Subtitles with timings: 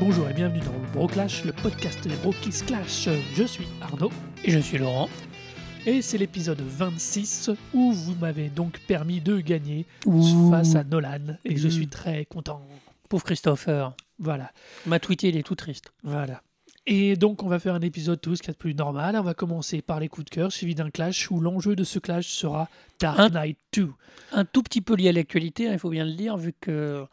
[0.00, 3.08] Bonjour et bienvenue dans le Broclash, le podcast des qui se clashent.
[3.34, 4.10] Je suis Arnaud
[4.44, 5.08] Et je suis Laurent.
[5.86, 10.50] et c'est l'épisode 26 où vous m'avez donc permis de gagner Ouh.
[10.50, 11.70] face à Nolan et je Mmh.
[11.70, 12.62] suis très content.
[13.08, 13.94] Pauvre Christopher.
[14.18, 14.50] Voilà,
[14.86, 15.92] M'a tweeté, il est tout triste.
[16.02, 16.42] voilà.
[16.86, 19.14] Et donc on va faire un épisode tout ce qu'il y a de plus normal.
[19.16, 21.98] On va commencer par les coups de cœur suivi d'un clash où l'enjeu de ce
[21.98, 23.90] clash sera Dark Knight 2.
[24.32, 27.04] Un tout petit peu lié à l'actualité, hein, il faut bien le dire, vu que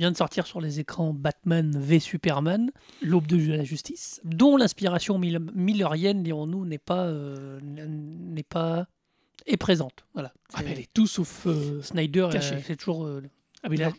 [0.00, 2.70] vient de sortir sur les écrans Batman v Superman,
[3.02, 4.20] L'aube de la justice.
[4.24, 8.86] dont l'inspiration mil- millerienne, dirons-nous, n'est pas, euh, n'est pas
[9.46, 10.04] est présente.
[10.14, 10.32] Voilà.
[10.54, 11.46] Ah, mais elle est tout sauf...
[11.46, 12.62] euh, Snyder, euh, caché.
[12.66, 13.04] c'est toujours.
[13.06, 13.22] euh,
[13.62, 13.90] Ah, mais là,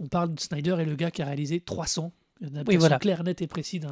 [0.00, 2.12] on parle de Snyder et le gars qui a réalisé 300.
[2.40, 2.98] Une Oui, voilà.
[2.98, 3.90] claire, nette et précis d'un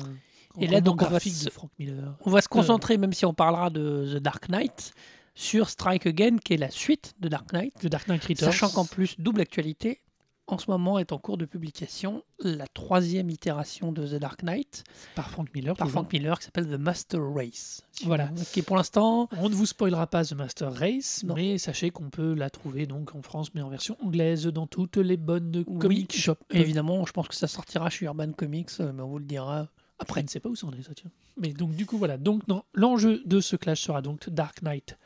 [0.61, 2.17] Et là, donc, on va se- de Frank Miller.
[2.25, 4.92] On va se concentrer, même si on parlera de The Dark Knight,
[5.34, 7.75] sur Strike Again, qui est la suite de Dark Knight.
[7.81, 8.51] The Dark Knight Returns.
[8.53, 10.01] Sachant qu'en plus, double actualité,
[10.49, 14.85] en ce moment est en cours de publication la troisième itération de The Dark Knight
[15.15, 15.77] par Frank Miller.
[15.77, 15.89] par.
[15.89, 17.83] Frank Miller qui s'appelle The Master Race.
[18.05, 18.29] Voilà.
[18.53, 19.29] Qui est pour l'instant.
[19.39, 21.34] On ne vous spoilera pas The Master Race, Non.
[21.34, 24.97] mais sachez qu'on peut la trouver donc en France, mais en version anglaise, dans toutes
[24.97, 26.39] les bonnes Oui, comic shops.
[26.51, 29.69] Évidemment, je pense que ça sortira chez Urban Comics, euh, mais on vous le dira
[30.01, 31.11] Après, je ne sais pas où ça en est, ça tient.
[31.37, 32.19] Mais donc, du coup, voilà.
[32.19, 32.43] Donc,
[32.75, 34.99] l'enjeu de ce clash sera donc Dark Knight.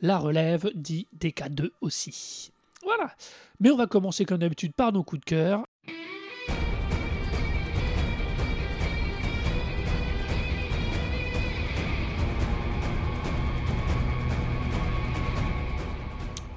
[0.00, 2.52] La relève dit DK2 aussi.
[2.82, 3.14] Voilà.
[3.60, 5.64] Mais on va commencer comme d'habitude par nos coups de cœur.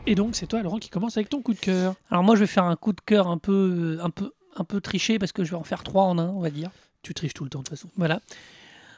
[0.07, 1.95] Et donc, c'est toi, Laurent, qui commence avec ton coup de cœur.
[2.11, 4.79] Alors moi, je vais faire un coup de cœur un peu, un peu, un peu
[4.79, 6.69] triché parce que je vais en faire trois en un, on va dire.
[7.01, 7.89] Tu triches tout le temps, de toute façon.
[7.97, 8.19] Voilà.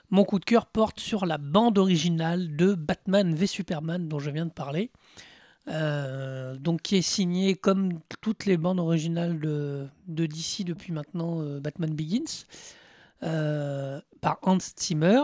[0.09, 4.31] Mon coup de cœur porte sur la bande originale de Batman v Superman dont je
[4.31, 4.91] viens de parler.
[5.69, 11.41] Euh, donc qui est signée comme toutes les bandes originales de, de DC depuis maintenant
[11.41, 12.45] euh, Batman Begins
[13.23, 15.19] euh, par Hans Zimmer.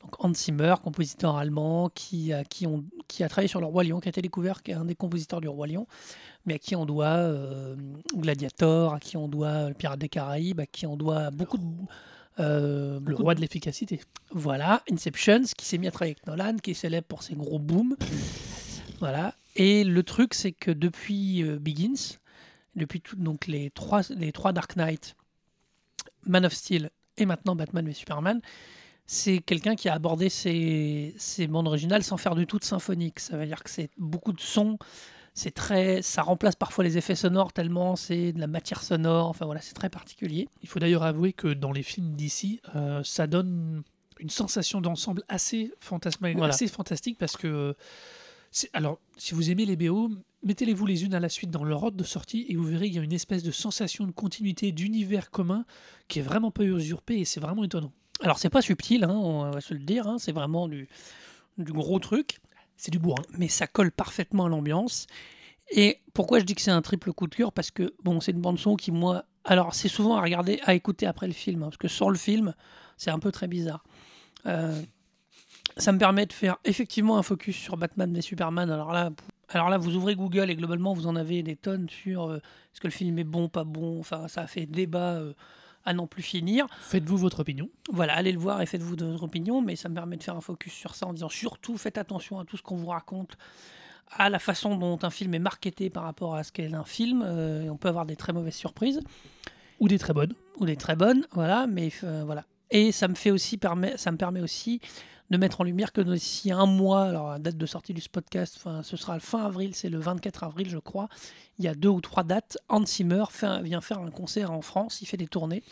[0.00, 3.84] Donc Hans Zimmer, compositeur allemand qui a, qui, ont, qui a travaillé sur le Roi
[3.84, 5.86] Lion, qui a été découvert, qui est un des compositeurs du Roi Lion,
[6.46, 7.26] mais à qui on doit
[8.14, 11.64] Gladiator, à qui on doit Le Pirate des Caraïbes, à qui on doit beaucoup de...
[12.38, 14.00] euh, Le roi de l'efficacité.
[14.30, 17.58] voilà, Inception, qui s'est mis à travailler avec Nolan, qui est célèbre pour ses gros
[17.58, 17.96] booms.
[19.00, 19.34] Voilà.
[19.56, 22.18] Et le truc, c'est que depuis euh, Begins,
[22.74, 25.16] depuis tout- donc les trois, les trois Dark Knight,
[26.26, 28.40] Man of Steel et maintenant Batman v Superman,
[29.06, 33.20] c'est quelqu'un qui a abordé ses, ses bandes originales sans faire du tout de symphonique.
[33.20, 34.78] Ça veut dire que c'est beaucoup de sons.
[35.34, 39.28] C'est très, ça remplace parfois les effets sonores tellement c'est de la matière sonore.
[39.28, 40.48] Enfin voilà, c'est très particulier.
[40.62, 43.82] Il faut d'ailleurs avouer que dans les films d'ici, euh, ça donne
[44.20, 46.54] une sensation d'ensemble assez, fantasma- Voilà.
[46.54, 47.76] assez fantastique parce que.
[48.72, 50.10] Alors, si vous aimez les BO,
[50.42, 52.96] mettez-les-vous les unes à la suite dans leur ordre de sortie et vous verrez qu'il
[52.96, 55.64] y a une espèce de sensation de continuité, d'univers commun
[56.08, 57.92] qui est vraiment pas usurpé et c'est vraiment étonnant.
[58.20, 60.06] Alors c'est pas subtil, hein, on va se le dire.
[60.06, 60.88] hein, c'est vraiment du,
[61.58, 62.40] du gros truc.
[62.76, 63.22] C'est du bourrin.
[63.38, 65.06] mais ça colle parfaitement à l'ambiance.
[65.70, 67.52] Et pourquoi je dis que c'est un triple coup de cœur?
[67.52, 70.74] Parce que bon, c'est une bande son qui moi, alors c'est souvent à regarder, à
[70.74, 72.54] écouter après le film, hein, parce que sur le film,
[72.96, 73.84] c'est un peu très bizarre.
[74.46, 74.80] Euh,
[75.76, 78.70] ça me permet de faire effectivement un focus sur Batman et Superman.
[78.70, 79.10] Alors là,
[79.48, 82.80] alors là, vous ouvrez Google et globalement, vous en avez des tonnes sur euh, est-ce
[82.80, 84.00] que le film est bon, pas bon?
[84.00, 85.32] Enfin, ça a fait débat euh,
[85.84, 86.66] à n'en plus finir.
[86.80, 87.68] Faites-vous votre opinion.
[87.92, 90.40] Voilà, allez le voir et faites-vous votre opinion, mais ça me permet de faire un
[90.40, 93.36] focus sur ça en disant surtout faites attention à tout ce qu'on vous raconte,
[94.10, 97.22] à la façon dont un film est marketé par rapport à ce qu'est un film.
[97.24, 99.00] euh, et on peut avoir des très mauvaises surprises
[99.80, 100.34] Ou des très bonnes.
[100.58, 102.44] ou des très bonnes, voilà, mais euh, voilà.
[102.70, 104.80] Et ça me fait aussi permet, ça me permet aussi
[105.30, 108.60] de mettre en lumière que d'ici un mois, alors la date de sortie du podcast,
[108.82, 111.08] ce sera le fin avril, c'est le 24 avril, je crois.
[111.58, 112.58] Il y a deux ou trois dates.
[112.68, 113.24] Hans Zimmer
[113.62, 115.62] vient faire un concert en France, il fait des tournées.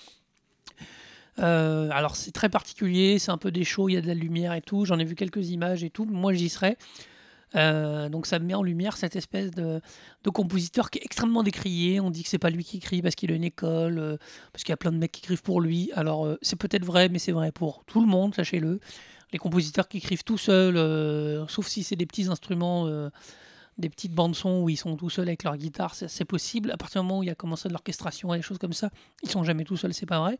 [1.38, 4.14] Euh, alors c'est très particulier, c'est un peu des shows, il y a de la
[4.14, 4.84] lumière et tout.
[4.84, 6.04] J'en ai vu quelques images et tout.
[6.04, 6.76] Moi j'y serai.
[7.54, 9.82] Euh, donc ça met en lumière cette espèce de,
[10.32, 12.00] compositeur qui est extrêmement décrié.
[12.00, 14.16] On dit que c'est pas lui qui écrit parce qu'il a une école, euh,
[14.52, 15.90] parce qu'il y a plein de mecs qui écrivent pour lui.
[15.94, 18.81] Alors c'est peut-être vrai, mais c'est vrai pour tout le monde, sachez-le.
[19.32, 23.11] Les compositeurs qui écrivent tout seuls, euh, sauf si c'est des petits instruments, euh,
[23.79, 26.70] des petites bandes son où ils sont tout seuls avec leur guitare, c'est possible.
[26.70, 28.75] À partir du moment où il y a commencé de l'orchestration et des choses comme
[28.75, 28.90] ça,
[29.23, 30.38] ils sont jamais tout seuls, c'est pas vrai.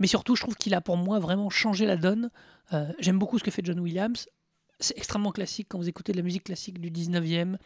[0.00, 2.30] Mais surtout, je trouve qu'il a pour moi vraiment changé la donne.
[2.72, 4.26] Euh, J'aime beaucoup ce que fait John Williams.
[4.80, 7.56] C'est extrêmement classique quand vous écoutez de la musique classique du 19e.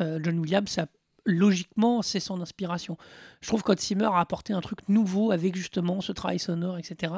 [0.00, 0.86] euh, John Williams, ça,
[1.24, 2.96] logiquement, c'est son inspiration.
[3.40, 7.14] Je trouve qu'Hot Zimmer a apporté un truc nouveau avec justement ce travail sonore, etc.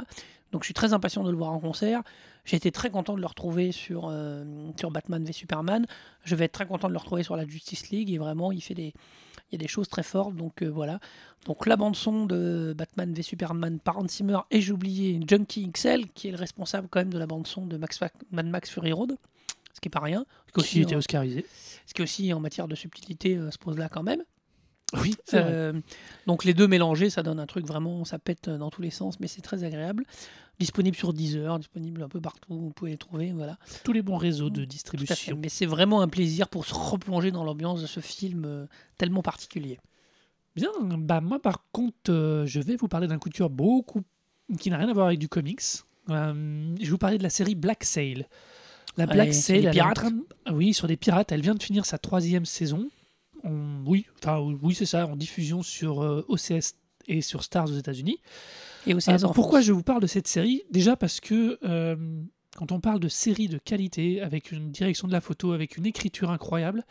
[0.52, 2.02] Donc je suis très impatient de le voir en concert.
[2.44, 4.44] J'ai été très content de le retrouver sur, euh,
[4.78, 5.87] sur Batman v Superman.
[6.25, 8.10] Je vais être très content de le retrouver sur la Justice League.
[8.10, 8.93] Et vraiment, il fait des,
[9.50, 11.00] Il y a des choses très fortes, donc euh, voilà.
[11.46, 15.69] Donc la bande son de Batman v Superman par Hans Zimmer et j'ai oublié Junkie
[15.70, 17.98] XL qui est le responsable quand même de la bande son de Max
[18.31, 19.16] Mad Max Fury Road,
[19.75, 20.25] ce qui est pas rien.
[20.48, 21.46] Ce qui aussi, était oscarisé.
[21.87, 24.22] ce qui aussi en matière de subtilité euh, se pose là quand même.
[25.00, 25.16] Oui.
[25.34, 25.72] Euh,
[26.26, 29.19] donc les deux mélangés, ça donne un truc vraiment, ça pète dans tous les sens,
[29.20, 30.05] mais c'est très agréable.
[30.58, 33.58] Disponible sur Deezer, disponible un peu partout, vous pouvez les trouver, voilà.
[33.84, 34.66] Tous les bons réseaux de Tout à fait.
[34.69, 35.38] distribution.
[35.40, 38.66] Mais c'est vraiment un plaisir pour se replonger dans l'ambiance de ce film euh,
[38.99, 39.81] tellement particulier.
[40.54, 44.02] Bien, bah moi par contre, euh, je vais vous parler d'un coup de cœur beaucoup
[44.60, 45.62] qui n'a rien à voir avec du comics.
[46.10, 48.26] Euh, je vais vous parler de la série Black Sail.
[48.98, 49.94] La Black sur Sail, les elle est en pirates.
[49.96, 52.88] train de- oui, sur des pirates, elle vient de finir sa troisième saison.
[53.43, 56.75] On- Oui, enfin oui, c'est ça, en diffusion sur euh, OCS
[57.06, 58.19] et sur Stars aux États-Unis.
[58.87, 59.66] Et aussi en donc pourquoi France.
[59.66, 60.62] je vous parle de cette série?
[60.70, 61.96] Déjà parce que euh,
[62.56, 65.87] quand on parle de série de qualité, avec une direction de la photo, avec une
[65.87, 66.84] écriture incroyable,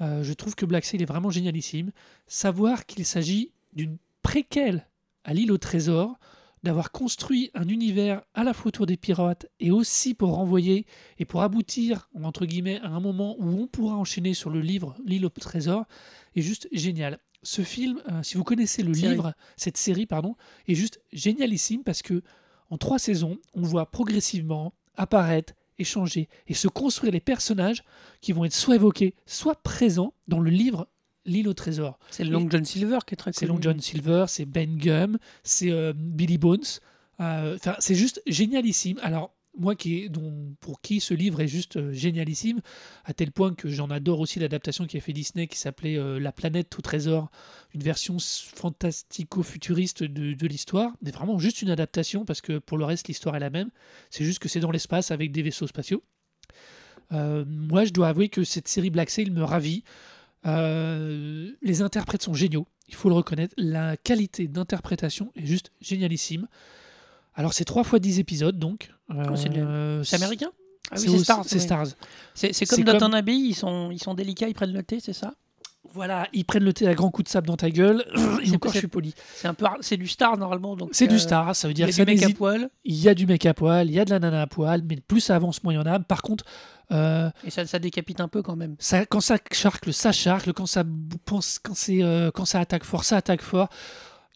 [0.00, 1.90] euh, je trouve que Black Sail est vraiment génialissime.
[2.26, 4.86] Savoir qu'il s'agit d'une préquelle
[5.24, 6.18] à l'île au trésor,
[6.62, 10.86] d'avoir construit un univers à la fois autour des pirates et aussi pour renvoyer
[11.18, 14.96] et pour aboutir, entre guillemets, à un moment où on pourra enchaîner sur le livre
[15.04, 15.84] L'île au trésor,
[16.34, 17.18] est juste génial.
[17.42, 19.12] Ce film, euh, si vous connaissez le Série.
[19.12, 20.36] livre, cette série, pardon,
[20.66, 22.22] est juste génialissime parce que
[22.70, 27.82] en trois saisons, on voit progressivement apparaître, échanger et se construire les personnages
[28.20, 30.88] qui vont être soit évoqués, soit présents dans le livre
[31.24, 31.98] L'île au trésor.
[32.10, 33.44] C'est Long John Silver qui est très C'est.
[33.44, 36.62] Long John Silver, c'est Ben Gum, c'est euh, Billy Bones.
[37.20, 38.98] Euh, Enfin, c'est juste génialissime.
[39.02, 40.08] Alors, moi qui
[40.60, 42.60] pour qui ce livre est juste euh, génialissime,
[43.04, 46.18] à tel point que j'en adore aussi l'adaptation qui a fait Disney qui s'appelait euh,
[46.18, 47.30] La planète au trésor,
[47.74, 50.92] une version fantastico-futuriste de, l'histoire.
[51.02, 53.70] Mais vraiment juste une adaptation parce que pour le reste, l'histoire est la même.
[54.10, 56.02] C'est juste que c'est dans l'espace avec des vaisseaux spatiaux.
[57.12, 59.84] Euh, moi, je dois avouer que cette série Black Sail me ravit.
[60.44, 63.54] Les interprètes sont géniaux, il faut le reconnaître.
[63.58, 66.48] La qualité d'interprétation est juste génialissime.
[67.38, 68.90] Alors, c'est 3 fois 10 épisodes, donc.
[69.10, 70.48] Oh, c'est de- Euh, C'est américain
[70.90, 71.44] Ah oui, c'est aussi- Stars.
[71.46, 71.58] C'est
[72.34, 74.98] c'est C'est comme comme- Downton Abbey, ils sont, ils sont délicats, ils prennent le thé,
[75.00, 75.32] c'est ça?
[75.94, 78.04] Voilà, ils prennent le thé à grands coups de sable dans ta gueule.
[78.44, 79.14] Et encore, je suis poli.
[79.36, 80.76] C'est un peu, c'est du Stars normalement.
[80.76, 82.68] donc, C'est euh, du Stars, ça veut Il y dire a du mec à poil
[82.84, 84.82] Il y a du mec à poil, il y a de la nana à poil,
[84.86, 85.98] mais plus ça avance, moins il y en a.
[86.00, 86.44] Par contre,
[86.90, 88.74] euh, et ça, ça décapite un peu quand même.
[88.78, 90.52] ça, quand ça charcle, ça charcle.
[90.52, 90.84] Quand ça,
[91.24, 93.68] pense- quand, c'est, euh, quand ça attaque fort, ça attaque fort.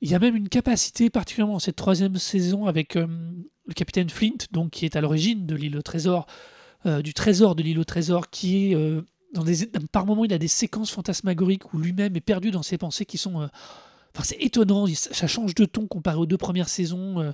[0.03, 3.07] Il y a même une capacité, particulièrement cette troisième saison, avec euh,
[3.67, 6.27] le capitaine Flint, donc, qui est à l'origine de l'île au trésor,
[6.87, 8.75] euh, du trésor de l'île au trésor, qui est.
[8.75, 9.03] euh,
[9.93, 13.17] par moments, il a des séquences fantasmagoriques où lui-même est perdu dans ses pensées qui
[13.17, 13.49] sont.
[14.15, 17.33] Enfin, c'est étonnant, ça change de ton comparé aux deux premières saisons.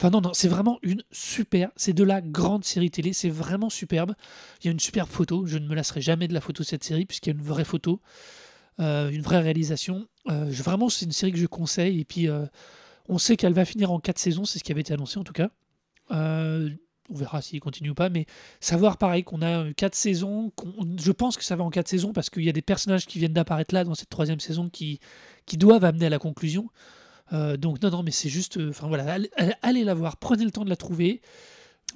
[0.00, 1.70] Enfin, non, non, c'est vraiment une super.
[1.76, 4.16] C'est de la grande série télé, c'est vraiment superbe.
[4.60, 6.68] Il y a une superbe photo, je ne me lasserai jamais de la photo de
[6.68, 8.00] cette série, puisqu'il y a une vraie photo,
[8.80, 10.08] une vraie réalisation.
[10.28, 12.00] Euh, je- vraiment, c'est une série que je conseille.
[12.00, 12.46] Et puis, euh,
[13.08, 15.24] on sait qu'elle va finir en quatre saisons, c'est ce qui avait été annoncé en
[15.24, 15.50] tout cas.
[16.10, 16.70] Euh,
[17.08, 18.26] on verra s'il continue ou pas, mais
[18.58, 21.86] savoir pareil qu'on a euh, quatre saisons, qu'on- je pense que ça va en quatre
[21.88, 24.68] saisons parce qu'il y a des personnages qui viennent d'apparaître là dans cette troisième saison
[24.68, 24.98] qui,
[25.46, 26.68] qui doivent amener à la conclusion.
[27.32, 30.16] Euh, donc non, non, mais c'est juste, euh, enfin voilà, allez, allez- allez la voir,
[30.16, 31.22] prenez le temps de la trouver,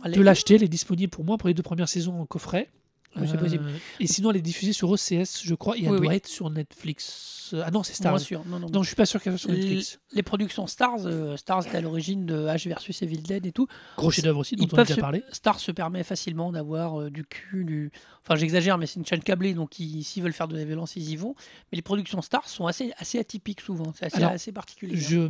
[0.03, 0.17] Allez.
[0.17, 2.71] de l'acheter, elle est disponible pour moi pour les deux premières saisons en coffret.
[3.17, 3.65] Oui, c'est possible.
[3.99, 6.15] Et sinon, elle est diffusée sur OCS, je crois, et elle Oui, doit oui.
[6.15, 7.51] être sur Netflix.
[7.55, 8.21] Euh, Ah non, c'est Stars.
[8.21, 8.45] Sûr.
[8.47, 9.99] Non, non, Non, je suis pas sûr qu'elle soit sur Netflix.
[10.13, 13.67] les productions Stars, euh, Stars était à l'origine de H versus Evil Dead et tout.
[13.97, 15.25] Gros chef-d'œuvre aussi, dont Ils on a déjà se- parlé.
[15.33, 17.91] Stars se permet facilement d'avoir euh, du cul, du.
[18.23, 20.95] Enfin, j'exagère, mais c'est une chaîne câblée, donc ils- s'ils veulent faire de la violence,
[20.95, 21.35] ils y vont.
[21.73, 23.93] Mais les productions Stars sont assez, assez atypiques souvent.
[23.97, 24.95] C'est assez, Alors, assez particulier.
[25.17, 25.29] hein.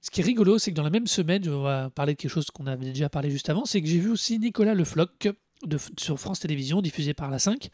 [0.00, 2.30] Ce qui est rigolo, c'est que dans la même semaine, on va parler de quelque
[2.30, 5.28] chose qu'on avait déjà parlé juste avant, c'est que j'ai vu aussi Nicolas Le Floch
[5.66, 7.70] de, sur France Télévisions, diffusé par la 5.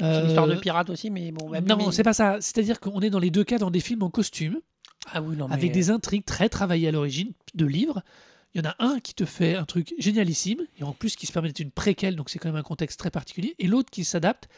[0.00, 1.48] C'est une histoire de Euh, pirate aussi, mais bon.
[1.50, 2.38] bah, Non, mais- c'est pas ça.
[2.40, 4.60] C'est-à-dire qu'on est dans les deux cas dans des films en costume,
[5.12, 5.54] Ah oui, non, mais.
[5.54, 8.02] avec des intrigues très travaillées à l'origine de livres.
[8.54, 11.26] Il y en a un qui te fait un truc génialissime, et en plus qui
[11.26, 13.90] se permet d'être une préquelle, donc c'est quand même un contexte très particulier, et l'autre
[13.90, 14.48] qui s'adapte,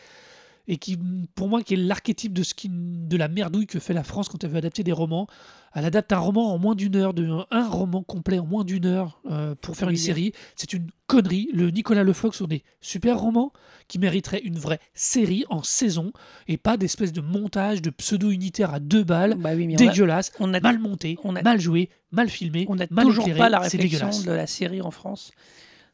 [0.68, 0.98] et qui,
[1.34, 4.28] pour moi, qui est l'archétype de, ce qui, de la merdouille que fait la France
[4.28, 5.26] quand elle veut adapter des romans.
[5.74, 8.86] Elle adapte un roman en moins d'une heure, de, un roman complet en moins d'une
[8.86, 10.32] heure euh, pour faire Oui, une série.
[10.56, 11.48] C'est une connerie.
[11.52, 13.52] Le Nicolas Le Floch sont des super romans
[13.86, 16.12] qui mériteraient une vraie série en saison,
[16.48, 19.90] et pas d'espèce de montage de pseudo-unitaire à deux balles, Bah oui, mais on a-
[19.90, 23.24] dégueulasse, on a, mal monté, on a- mal joué, mal filmé, on n'a mal toujours
[23.28, 25.30] éclairé, pas la c'est réflexion de la série en France.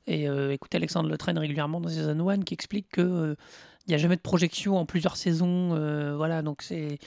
[0.07, 3.35] Et euh, écoutez Alexandre Le Train régulièrement dans Season 1 qui explique que euh,
[3.87, 5.75] il n'y a jamais de projection en plusieurs saisons.
[5.75, 6.99] euh, voilà, donc c'est.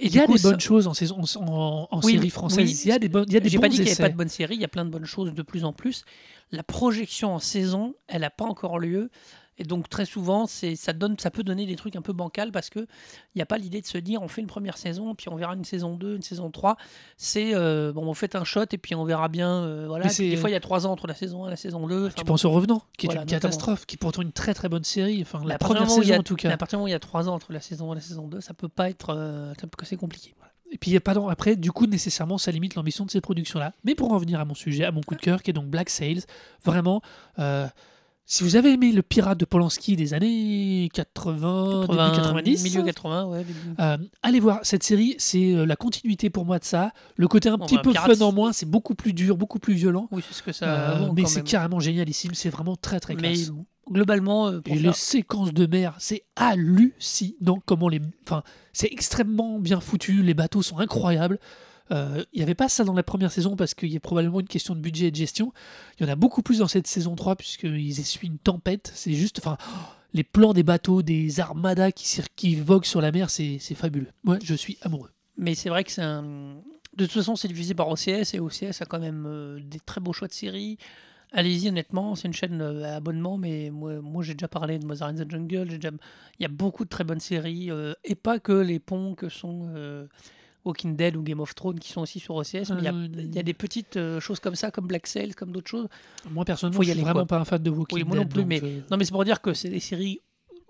[0.00, 2.30] Il y a coup, des ça- bonnes choses en, saison, en, en- en Oui, série
[2.30, 2.68] française.
[2.68, 2.80] oui.
[2.84, 3.90] Il y a des, bonnes, il y a des J'ai bons pas dit qu'il n'y
[3.90, 5.72] avait pas de bonnes séries, il y a plein de bonnes choses de plus en
[5.72, 6.04] plus.
[6.52, 9.10] La projection en saison, elle n'a pas encore lieu.
[9.58, 12.52] Et donc très souvent, c'est ça donne, ça peut donner des trucs un peu bancals
[12.52, 15.14] parce que il n'y a pas l'idée de se dire on fait une première saison,
[15.14, 16.76] puis on verra une saison 2, une saison 3.
[17.16, 19.64] C'est euh, bon, on fait un shot et puis on verra bien.
[19.64, 20.06] euh, voilà.
[20.08, 22.06] Des fois, il y a trois ans entre la saison 1 et la saison 2.
[22.06, 22.28] Enfin, Tu bon.
[22.34, 23.40] penses au Revenant, qui est Voilà, une notamment.
[23.40, 25.20] catastrophe, qui est pourtant une très très bonne série.
[25.22, 26.50] Enfin, la première saison a- en tout cas.
[26.52, 27.94] À partir du moment où il y a trois ans entre la saison 1 et
[27.96, 29.10] la saison 2, ça peut pas être.
[29.16, 30.34] euh, c'est compliqué.
[30.70, 33.10] Et puis, il y a pas dans- après, du coup, nécessairement, ça limite l'ambition de
[33.10, 33.72] ces productions-là.
[33.84, 35.66] Mais pour en venir à mon sujet, à mon coup de cœur, qui est donc
[35.68, 36.20] Black Sails,
[36.62, 37.00] vraiment,
[37.38, 37.66] euh,
[38.30, 43.24] si vous avez aimé le pirate de Polanski des années 80, début 90, Milieu 80,
[43.24, 43.38] ouais.
[43.38, 46.92] début- euh, allez voir cette série, c'est euh, la continuité pour moi de ça.
[47.16, 49.58] Le côté un Bon, petit bah, peu fun en moins, c'est beaucoup plus dur, beaucoup
[49.58, 50.08] plus violent.
[50.12, 50.66] Oui, c'est ce que ça.
[50.66, 53.50] Euh, mais c'est carrément génialissime, c'est vraiment très très Mais classe.
[53.90, 58.00] globalement, euh, pour Et faire- les séquences de mer, c'est hallucinant comment les.
[58.26, 58.42] Enfin,
[58.74, 61.38] c'est extrêmement bien foutu, les bateaux sont incroyables.
[61.90, 64.40] Euh, Il n'y avait pas ça dans la première saison parce qu'il y a probablement
[64.40, 65.52] une question de budget et de gestion.
[65.98, 68.92] Il y en a beaucoup plus dans cette saison 3 puisqu'ils essuient une tempête.
[68.94, 69.38] C'est juste.
[69.38, 69.56] Enfin,
[70.14, 74.08] les plans des bateaux, des armadas qui, qui voguent sur la mer, c'est fabuleux.
[74.24, 75.10] Moi, je suis amoureux.
[75.36, 76.56] Mais c'est vrai que c'est un.
[76.96, 80.00] De toute façon, c'est diffusé par OCS et OCS a quand même euh, des très
[80.00, 80.78] beaux choix de séries.
[81.32, 85.06] Allez-y, honnêtement, c'est une chaîne euh, à abonnement, mais moi, j'ai déjà parlé de Mother
[85.08, 85.68] in the Jungle.
[85.68, 85.90] déjà-
[86.38, 89.28] Il y a beaucoup de très bonnes séries, euh, et pas que les ponts que
[89.28, 90.06] sont euh,
[90.64, 92.92] Walking Dead ou Game of Thrones qui sont aussi sur OCS, mais il y a-
[92.94, 95.70] Euh, il y, a des petites euh, choses comme ça, comme Black Sails, comme d'autres
[95.70, 95.88] choses.
[96.30, 97.26] Moi, personnellement, je suis vraiment quoi.
[97.26, 99.12] pas un fan de Walking Oui, moi non plus, donc, mais- euh, Non, mais c'est
[99.12, 100.20] pour dire que c'est des séries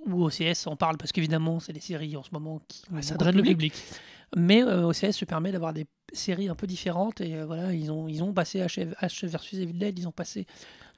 [0.06, 2.82] où OCS en parle, parce qu'évidemment, c'est des séries en ce moment qui.
[2.92, 3.74] ont ouais, ça draine le public.
[4.36, 7.90] Mais euh, OCS se permet d'avoir des séries un peu différentes et euh, voilà, ils
[7.90, 10.46] ont, ils ont passé H, H versus Evil Dead, ils ont passé,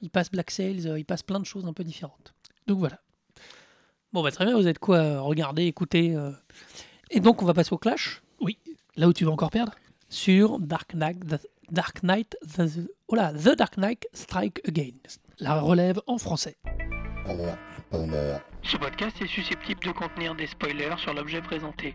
[0.03, 2.35] ils passent Black Sails, ils passent plein de choses un peu différentes.
[2.67, 2.99] Donc voilà.
[4.13, 6.17] Bon bah très bien, vous êtes quoi Regardez, écoutez.
[7.11, 8.21] Et donc on va passer au clash
[9.01, 9.73] Là où tu vas encore perdre?
[10.11, 11.41] Sur Dark Knight, the,
[11.71, 14.93] Dark Knight, the, oh là, the Dark Knight Strike Again.
[15.39, 16.59] La relève en français.
[18.63, 21.95] Ce podcast est susceptible de contenir des spoilers sur l'objet présenté.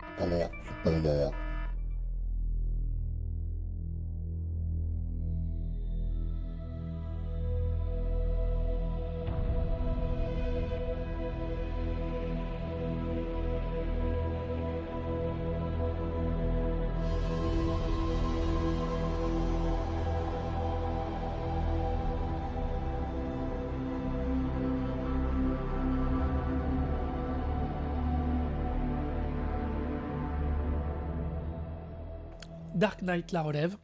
[32.86, 33.78] Dark Knight la relève,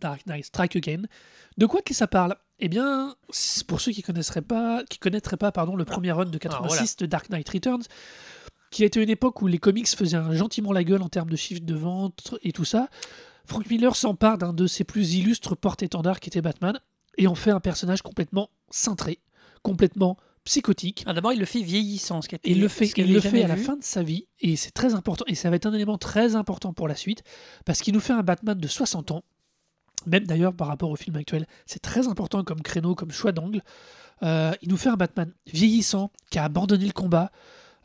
[0.00, 1.02] Dark Knight Strike Again.
[1.58, 2.34] De quoi que ça parle?
[2.58, 3.14] Eh bien,
[3.68, 6.86] pour ceux qui connaisseraient pas, qui connaîtraient pas, pardon, le premier run de 86 voilà.
[6.98, 7.84] de Dark Knight Returns,
[8.72, 11.30] qui a été une époque où les comics faisaient un- gentiment la gueule en termes
[11.30, 12.88] de chiffres de vente et tout ça.
[13.46, 16.80] Frank Miller s'empare d'un de ses plus illustres porte-étendards qui était Batman
[17.16, 19.20] et en fait un personnage complètement cintré,
[19.62, 20.16] complètement
[20.48, 21.04] psychotique.
[21.06, 23.56] Ah, D'abord, il le fait vieillissant, ce le fait, ce il le fait à la
[23.56, 26.36] fin de sa vie, et c'est très important, et ça va être un élément très
[26.36, 27.22] important pour la suite,
[27.66, 29.24] parce qu'il nous fait un Batman de 60 ans,
[30.06, 33.62] même d'ailleurs par rapport au film actuel, c'est très important comme créneau, comme choix d'angle.
[34.22, 37.30] Euh, il nous fait un Batman vieillissant, qui a abandonné le combat,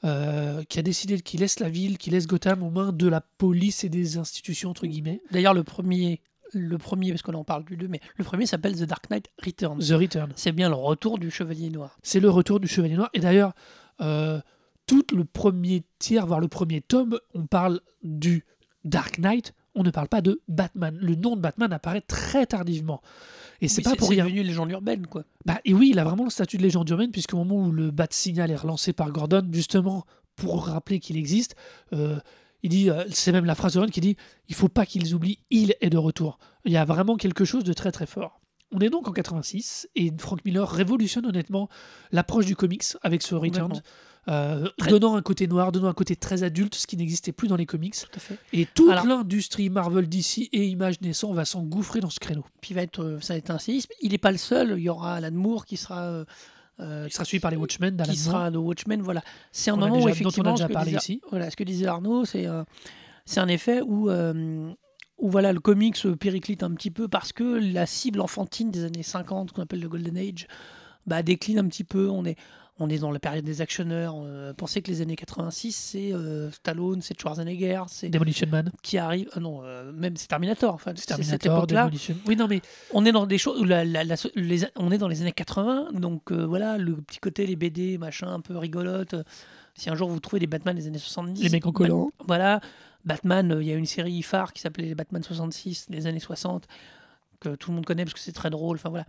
[0.06, 3.22] euh, qui a décidé qu'il laisse la ville, qu'il laisse Gotham aux mains de la
[3.22, 5.22] police et des institutions, entre guillemets.
[5.32, 6.22] D'ailleurs, le premier,
[6.54, 9.30] le premier, parce qu'on en parle du deux, mais le premier s'appelle The Dark Knight
[9.44, 9.80] Returns.
[9.80, 10.32] The Return.
[10.36, 11.98] C'est bien le retour du Chevalier Noir.
[12.04, 13.10] C'est le retour du Chevalier Noir.
[13.14, 13.54] Et d'ailleurs,
[14.02, 14.40] euh,
[14.88, 18.46] tout le premier tiers, voire le premier tome, on parle du
[18.86, 20.96] Dark Knight, on ne parle pas de Batman.
[21.02, 23.02] Le nom de Batman apparaît très tardivement.
[23.62, 24.26] Et c'est Oui, pas pour rien.
[24.26, 25.24] devenu légende urbaine, quoi.
[25.46, 27.90] Bah, et oui, il a vraiment le statut de légende urbaine, puisqu'au moment où le
[27.92, 30.06] Bat Signal est relancé par Gordon, justement,
[30.36, 31.56] pour rappeler qu'il existe,
[31.94, 32.20] euh,
[32.64, 34.16] il dit, euh, c'est même la phrase de Ron qui dit
[34.50, 36.40] il faut pas qu'ils oublient, il est de retour.
[36.66, 38.40] Il y a vraiment quelque chose de très très fort.
[38.72, 41.70] On est donc en 86 et Frank Miller révolutionne honnêtement
[42.12, 43.70] l'approche du comics avec ce Complètement.
[44.30, 47.48] euh, Très- donnant un côté noir, donnant un côté très adulte, ce qui n'existait plus
[47.48, 47.94] dans les comics.
[47.96, 48.38] Tout à fait.
[48.52, 52.46] Et toute Alors- l'industrie Marvel, DC et Image naissant va s'engouffrer dans ce créneau.
[52.62, 53.92] Puis va être, euh, ça va être un séisme.
[54.02, 54.74] Il n'est pas le seul.
[54.78, 56.24] Il y aura Alan Moore qui sera,
[56.80, 59.02] euh, Il sera suivi par les Watchmen qui sera Watchmen.
[59.02, 59.22] Voilà.
[59.52, 61.22] C'est un On moment où dont on a effectivement, déjà parlé disait- ici.
[61.30, 62.64] Voilà, ce que disait Arnaud, c'est euh,
[63.26, 64.72] c'est un effet où euh,
[65.18, 68.84] où voilà le comics se périclite un petit peu parce que la cible enfantine des
[68.84, 70.48] années 50, qu'on appelle le Golden Age,
[71.06, 72.10] bah, décline un petit peu.
[72.10, 72.38] On est
[72.80, 74.16] on est dans la période des actionneurs.
[74.18, 78.98] Euh, pensez que les années 86, c'est euh, Stallone, c'est Schwarzenegger, c'est Demolition Man, qui
[78.98, 79.30] arrive.
[79.34, 80.74] ah non, euh, même c'est Terminator.
[80.74, 81.84] Enfin, c'est cette époque-là.
[81.84, 82.16] Demolition.
[82.28, 82.62] Oui, non, mais
[82.92, 85.90] On est dans des choses la- la- la- les- on est dans les années 80,
[85.94, 89.16] donc voilà le petit côté les BD machin un peu rigolote.
[89.76, 92.12] Si un jour vous trouvez des Batman des années 70, les mecs en Ba- collant.
[92.28, 92.60] voilà,
[93.06, 96.68] Batman, il y a une série phare qui s'appelait les Batman 66 des années 60
[97.40, 98.78] que tout le monde connaît parce que c'est très drôle.
[98.78, 99.06] Enfin voilà,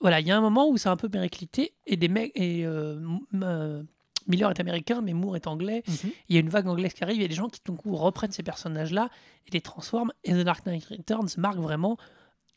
[0.00, 2.64] voilà, il y a un moment où c'est un peu périclité et des mecs et
[2.66, 3.00] euh,
[3.42, 3.82] euh,
[4.26, 5.82] Miller est américain, mais Moore est anglais.
[5.86, 6.10] Mhm.
[6.28, 7.74] Il y a une vague anglaise qui arrive, il y a des gens qui, tout
[7.74, 9.08] coup, reprennent ces personnages-là
[9.46, 10.12] et les transforment.
[10.24, 11.98] Et The Dark Knight Returns marque vraiment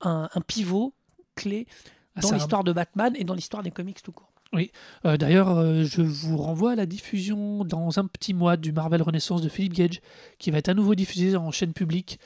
[0.02, 0.94] un, un pivot
[1.36, 1.68] clé
[2.16, 4.34] Ah, dans l'histoire de Batman et dans l'histoire des comics tout court.
[5.06, 9.02] Euh, D'ailleurs, euh, je vous renvoie à la diffusion dans un petit mois du Marvel
[9.02, 10.02] Renaissance de Philip Gage,
[10.38, 12.20] qui va être à nouveau diffusé en chaîne publique.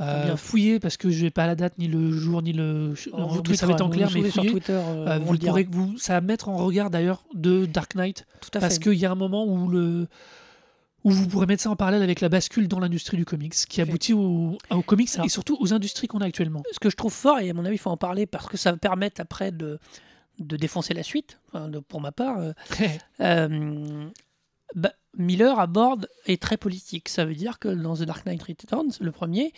[0.00, 0.36] Euh, Bien.
[0.36, 2.94] fouillez parce que je n'ai pas la date, ni le jour, ni le.
[3.14, 4.44] On vous mais ça en tweetera, clair, mais sur.
[4.44, 7.94] Twitter, euh, on vous le pourrez, vous, ça va mettre en regard d'ailleurs de Dark
[7.94, 10.06] Knight Tout à parce qu'il y a un moment où le
[11.04, 13.80] où vous pourrez mettre ça en parallèle avec la bascule dans l'industrie du comics qui
[13.80, 16.62] aboutit au- aux comics Alors- et surtout aux industries qu'on a actuellement.
[16.72, 18.56] ce que je trouve fort, et à mon avis, il faut en parler parce que
[18.56, 19.78] ça va permettre après de,
[20.40, 22.38] de défoncer la suite, enfin, de- pour ma part.
[22.40, 22.52] euh,
[23.20, 24.08] euh,
[24.74, 27.08] bah, Miller aborde est très politique.
[27.08, 29.52] Ça veut dire que dans The Dark Knight Returns, le premier,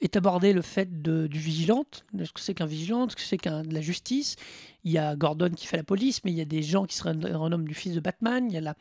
[0.00, 3.22] est abordé le fait de, du vigilante, de ce que c'est qu'un vigilante, ce que
[3.22, 4.34] c'est qu'un de la justice.
[4.82, 6.96] Il y a Gordon qui fait la police, mais il y a des gens qui
[6.96, 8.44] se ren- renomment du fils de Batman.
[8.48, 8.74] Il y a, la,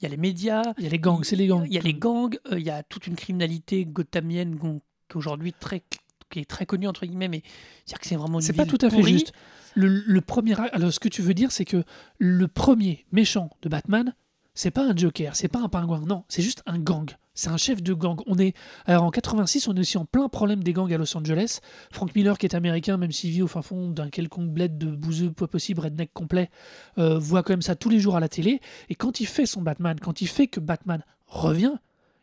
[0.00, 1.66] il y a les médias, Il y a les gangs, c'est les gangs.
[1.66, 5.16] il y a les gangs, euh, il y a toute une criminalité gothamienne gon- qui
[5.16, 5.82] aujourd'hui très
[6.30, 7.42] qui est très connue entre guillemets, mais
[7.84, 9.14] c'est que c'est vraiment C'est pas tout à fait pourrie.
[9.14, 9.32] juste.
[9.74, 11.82] Le, le premier, alors ce que tu veux dire, c'est que
[12.18, 14.14] le premier méchant de Batman,
[14.54, 17.10] c'est pas un Joker, c'est pas un pingouin, non, c'est juste un gang.
[17.34, 18.20] C'est un chef de gang.
[18.26, 18.54] On est
[18.84, 21.60] alors en 86, on est aussi en plein problème des gangs à Los Angeles.
[21.90, 24.90] Frank Miller, qui est américain, même s'il vit au fin fond d'un quelconque bled de
[24.90, 26.50] bouseux, pas possible, redneck complet,
[26.98, 28.60] euh, voit quand même ça tous les jours à la télé.
[28.88, 31.76] Et quand il fait son Batman, quand il fait que Batman revient,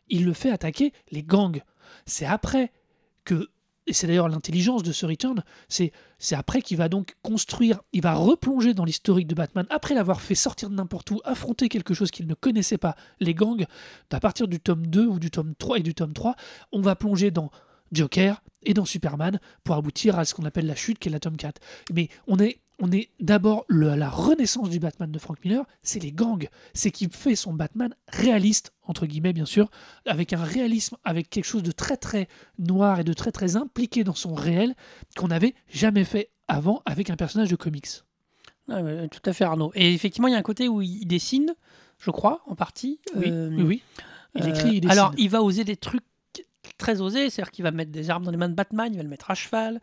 [0.10, 1.62] il le fait attaquer les gangs.
[2.06, 2.72] C'est après
[3.24, 3.50] que,
[3.88, 5.92] et c'est d'ailleurs l'intelligence de ce return, c'est
[6.32, 10.36] après qu'il va donc construire, il va replonger dans l'historique de Batman, après l'avoir fait
[10.36, 13.66] sortir de n'importe où, affronter quelque chose qu'il ne connaissait pas, les gangs,
[14.12, 16.36] à partir du tome 2 ou du tome 3 et du tome 3,
[16.72, 17.50] on va plonger dans
[17.92, 21.20] Joker et dans Superman pour aboutir à ce qu'on appelle la chute qui est la
[21.20, 21.62] tome 4.
[21.94, 26.12] Mais on est, on est d'abord la renaissance du Batman de Frank Miller, c'est les
[26.12, 29.70] gangs, c'est qui fait son Batman réaliste, entre guillemets bien sûr,
[30.06, 32.28] avec un réalisme, avec quelque chose de très très
[32.60, 34.76] noir et de très très impliqué dans son réel
[35.16, 37.88] qu'on n'avait jamais fait avant avec un personnage de comics.
[38.70, 39.72] Ah, ouais, tout à fait Arnaud.
[39.76, 41.56] Et effectivement, il y a un côté où il dessine,
[42.00, 43.00] je crois, en partie.
[43.16, 43.84] Oui, Euh, oui, oui.
[44.36, 44.92] Il euh, écrit, il dessine.
[44.92, 46.04] Alors, il va oser des trucs
[46.78, 49.04] très osés, c'est-à-dire qu'il va mettre des armes dans les mains de Batman, il va
[49.04, 49.82] le mettre à cheval,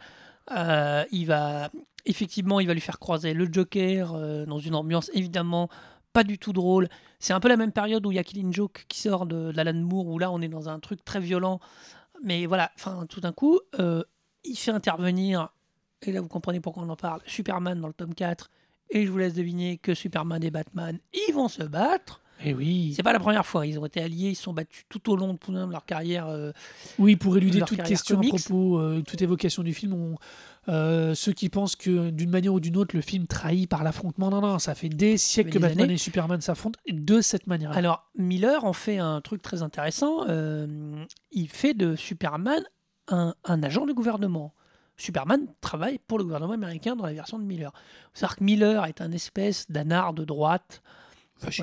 [0.50, 1.70] euh, il va
[2.06, 5.68] effectivement, il va lui faire croiser le Joker euh, dans une ambiance évidemment
[6.12, 6.88] pas du tout drôle.
[7.18, 9.50] C'est un peu la même période où il y a Killing Joke qui sort de,
[9.50, 11.58] d'Alan Moore, où là on est dans un truc très violent.
[12.22, 14.02] Mais voilà, enfin tout d'un coup, euh,
[14.44, 15.48] il fait intervenir,
[16.02, 18.50] et là vous comprenez pourquoi on en parle, Superman dans le tome 4.
[18.90, 22.20] Et je vous laisse deviner que Superman et Batman, ils vont se battre.
[22.44, 22.92] Eh oui.
[22.94, 23.66] C'est pas la première fois.
[23.66, 26.26] Ils ont été alliés, ils se sont battus tout au long de, de leur carrière.
[26.28, 26.52] euh,
[26.98, 28.34] Oui, pour éluder toute question comics.
[28.34, 30.16] à propos, euh, toute évocation du film, on-
[30.68, 34.30] euh, ceux qui pensent que d'une manière ou d'une autre le film trahit par l'affrontement,
[34.30, 35.94] non, non, ça fait des siècles que Batman années.
[35.94, 37.72] et Superman s'affrontent de cette manière.
[37.72, 40.26] Alors, Miller en fait un truc très intéressant.
[40.28, 42.62] euh, il fait de Superman
[43.08, 44.54] un, un agent du gouvernement.
[44.96, 47.72] Superman travaille pour le gouvernement américain dans la version de Miller.
[48.12, 50.82] C'est-à-dire que Miller est un espèce d'anard de droite,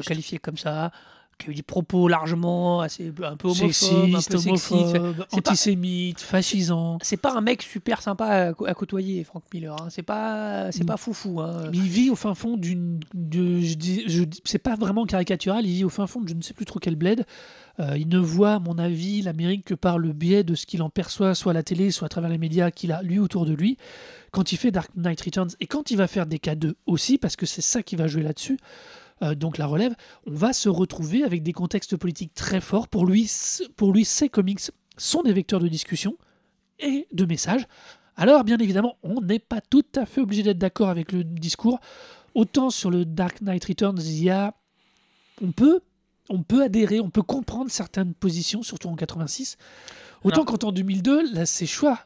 [0.05, 0.91] qualifier comme ça,
[1.41, 4.71] qui a eu des propos largement assez un peu homophobes, un Sexiste, peu sexistes.
[4.71, 6.97] homophobe, C'est pas- antisémite, fascisant.
[7.01, 9.75] C'est pas un mec super sympa à, côtoyer, Frank Miller.
[9.81, 9.87] hein.
[9.89, 10.87] C'est pas, c'est Mm.
[10.87, 11.41] pas foufou.
[11.41, 11.63] hein.
[11.71, 12.99] Mais il vit au fin fond d'une.
[13.13, 16.29] de- Je dis, je dis- c'est pas vraiment caricatural, il vit au fin fond de
[16.29, 17.25] je ne sais plus trop quel bled.
[17.79, 20.81] Euh, il ne voit, à mon avis, l'Amérique que par le biais de ce qu'il
[20.83, 23.45] en perçoit, soit à la télé, soit à travers les médias qu'il a lui autour
[23.45, 23.77] de lui.
[24.31, 27.35] Quand il fait Dark Knight Returns et quand il va faire des K2 aussi, parce
[27.35, 28.57] que c'est ça qui va jouer là-dessus,
[29.23, 32.87] euh, donc la relève, on va se retrouver avec des contextes politiques très forts.
[32.87, 33.31] Pour lui,
[33.75, 34.59] pour lui ces comics
[34.97, 36.17] sont des vecteurs de discussion
[36.79, 37.65] et de messages.
[38.15, 41.79] Alors, bien évidemment, on n'est pas tout à fait obligé d'être d'accord avec le discours.
[42.35, 44.53] Autant sur le Dark Knight Returns, il y a.
[45.41, 45.81] On peut,
[46.29, 49.57] on peut adhérer, on peut comprendre certaines positions, surtout en 86.
[50.23, 51.99] Autant qu'en 2002, là, ses choix,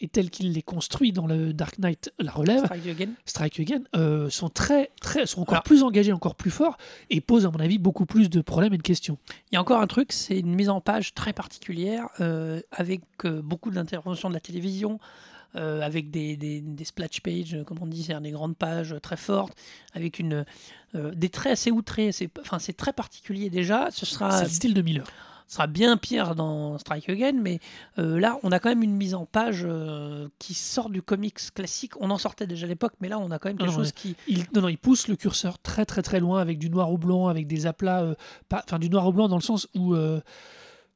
[0.00, 3.10] et tels qu'il les construit dans le Dark Knight, la relève, Strike Again.
[3.24, 6.76] Strike Again, euh, sont très, très, sont encore Alors- plus engagés, encore plus forts,
[7.10, 9.18] et posent, à mon avis, beaucoup plus de problèmes et de questions.
[9.50, 13.02] Il y a encore un truc, c'est une mise en page très particulière, euh, avec
[13.24, 14.98] euh, beaucoup d'interventions de la télévision,
[15.56, 19.56] avec des, des, des splash pages, comme on dit, c'est-à-dire des grandes pages très fortes,
[19.92, 20.44] avec une,
[20.94, 22.10] des traits assez outrés.
[22.10, 23.88] C'est, enfin, c'est très particulier déjà.
[23.92, 25.06] Ce sera, C'est le style de Miller.
[25.46, 27.60] Ce sera bien pire dans Strike Again, mais
[27.98, 31.38] euh, là, on a quand même une mise en page euh, qui sort du comics
[31.54, 31.92] classique.
[32.00, 33.78] On en sortait déjà à l'époque, mais là, on a quand même quelque Non, non,
[33.78, 34.16] chose qui.
[34.26, 36.96] Il, non, non, il pousse le curseur très très très loin avec du noir au
[36.98, 38.14] blanc, avec des aplats, euh,
[38.48, 39.94] pas- enfin du noir au blanc dans le sens où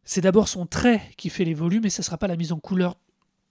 [0.04, 2.52] c'est d'abord son trait qui fait les volumes et ce ne sera pas la mise
[2.52, 2.96] en couleur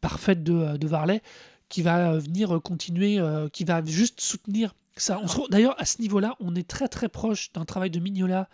[0.02, 1.22] parfaite de, de Varley
[1.70, 3.20] qui va venir continuer,
[3.54, 7.66] qui va juste soutenir Ça, D'ailleurs, à ce niveau-là, on est très très proche d'un
[7.66, 8.50] travail de Mignola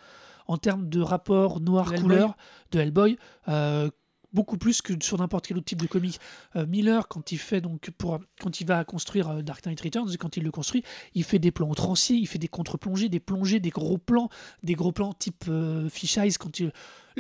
[0.47, 2.35] en termes de rapport noir-couleur
[2.71, 3.17] de Hellboy.
[3.47, 3.89] euh,
[4.33, 6.19] beaucoup plus que sur n'importe quel autre type de comic.
[6.55, 10.17] Euh, Miller, quand il fait donc pour quand il va construire euh, Dark Knight Returns,
[10.17, 13.59] quand il le construit, il fait des plans outranciers, il fait des contre-plongées, des plongées,
[13.59, 14.29] des gros plans,
[14.63, 16.33] des gros plans type euh, Fish Eyes.
[16.39, 16.73] Quand il,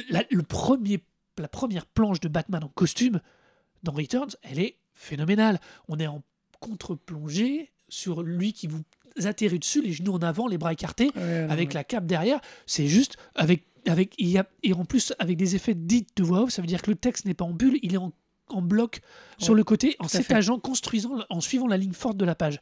[0.09, 1.03] la, le premier,
[1.37, 3.21] la première planche de Batman en costume
[3.83, 5.59] dans Returns, elle est phénoménale.
[5.87, 6.23] On est en
[6.59, 8.81] contre-plongée sur lui qui vous
[9.25, 11.11] atterrit dessus, les genoux en avant, les bras écartés
[11.51, 15.35] avec la cape derrière, c'est juste avec avec il y a, et en plus avec
[15.37, 17.51] des effets dits de voix off, ça veut dire que le texte n'est pas en
[17.51, 18.13] bulle, il est en,
[18.47, 19.01] en bloc
[19.39, 22.61] sur le côté, en s'étageant, construisant, en suivant la ligne forte de la page.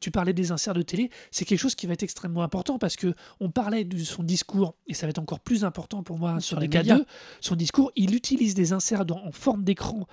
[0.00, 2.96] Tu parlais des inserts de télé, c'est quelque chose qui va être extrêmement important parce
[2.96, 6.40] que on parlait de son discours et ça va être encore plus important pour moi
[6.40, 6.96] sur, Sur les les médias.
[6.98, 7.04] K2.
[7.42, 10.06] Son discours, il utilise des inserts dans- en forme d'écran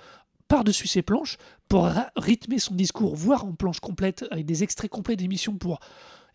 [0.50, 5.16] par-dessus ses planches pour rythmer son discours, voire en planche complète avec des extraits complets
[5.16, 5.80] d'émissions pour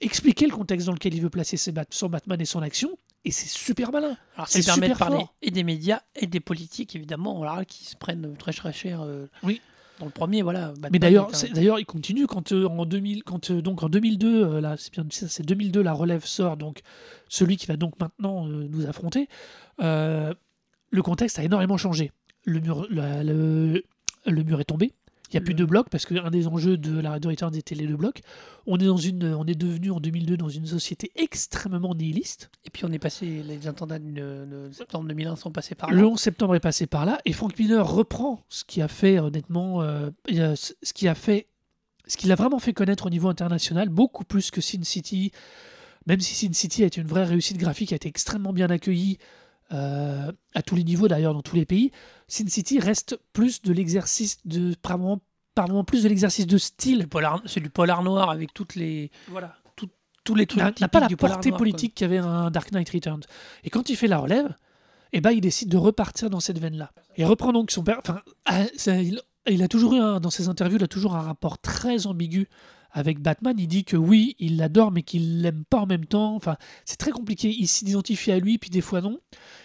[0.01, 2.97] expliquer le contexte dans lequel il veut placer ses Bat- son Batman et son action.
[3.25, 4.15] Et c'est super malin.
[4.35, 5.35] Alors, ça permet de parler fort.
[5.41, 9.01] et des médias et des politiques, évidemment, qui se prennent très très cher.
[9.01, 9.61] euh, Oui.
[9.99, 10.67] Dans le premier, voilà.
[10.69, 13.89] Batman Mais d'ailleurs, un- d'ailleurs, il continue quand euh, en 2000, quand euh, donc en
[13.89, 16.81] 2002, euh, là, c'est bien, c'est 2002, la relève sort donc
[17.29, 19.27] celui qui va donc maintenant nous affronter.
[19.79, 22.11] le contexte a énormément changé.
[22.45, 23.83] Le mur, la- le,
[24.25, 24.93] le mur est tombé.
[25.31, 27.73] Il n'y a plus Le- de blocs parce qu'un des enjeux de la Returns était
[27.73, 28.21] les deux blocs.
[28.67, 32.51] On est dans une, on est devenu en 2002 dans une société extrêmement nihiliste.
[32.63, 35.97] Et puis on est passé, les attentats de, septembre 2001 sont passés par là.
[35.97, 39.17] Le 11 septembre est passé par là et Frank Miller reprend ce qui a fait
[39.19, 41.47] honnêtement euh, ce qui a fait
[42.07, 45.31] ce qu'il a vraiment fait connaître au niveau international beaucoup plus que Sin City
[46.05, 49.17] même si Sin City a été une vraie réussite graphique a été extrêmement bien accueilli
[49.73, 51.91] euh, à tous les niveaux d'ailleurs dans tous les pays
[52.27, 57.41] Sin City reste plus de l'exercice de par moment plus de l'exercice de style polar-
[57.45, 59.55] C'est du polar noir avec toutes les, voilà
[60.23, 63.21] tous les trucs n'a pas la du portée noir, politique qu'avait un Dark Knight Returns.
[63.63, 64.55] Et quand il fait la relève,
[65.13, 66.91] eh ben, il décide de repartir dans cette veine-là.
[67.15, 67.99] Il reprend donc son père.
[67.99, 71.21] Enfin, ah, il, il a toujours eu, un- dans ses interviews, il a toujours un
[71.21, 72.49] rapport très ambigu
[72.95, 73.53] avec Batman.
[73.59, 76.33] Il dit que oui, il l'adore, mais qu'il l'aime pas en même temps.
[76.35, 76.55] Enfin,
[76.85, 77.53] c'est très compliqué.
[77.55, 79.19] Il s'identifie à lui, puis des fois non.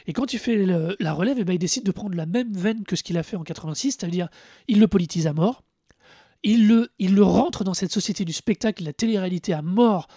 [0.07, 2.83] Et quand il fait la relève, eh ben, il décide de prendre la même veine
[2.83, 4.29] que ce qu'il a fait en 86, c'est-à-dire
[4.69, 5.62] il le politise à mort.
[6.43, 10.09] Il le, il le rentre dans cette société du spectacle, la télé-réalité à mort.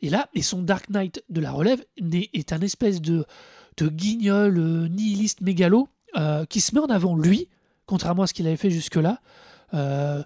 [0.00, 1.84] Et là, et son Dark Knight de la relève
[2.32, 3.24] est un espèce de,
[3.76, 7.48] de guignol euh, nihiliste mégalo euh, qui se met en avant lui,
[7.86, 9.20] contrairement à ce qu'il avait fait jusque-là.
[9.74, 10.22] euh,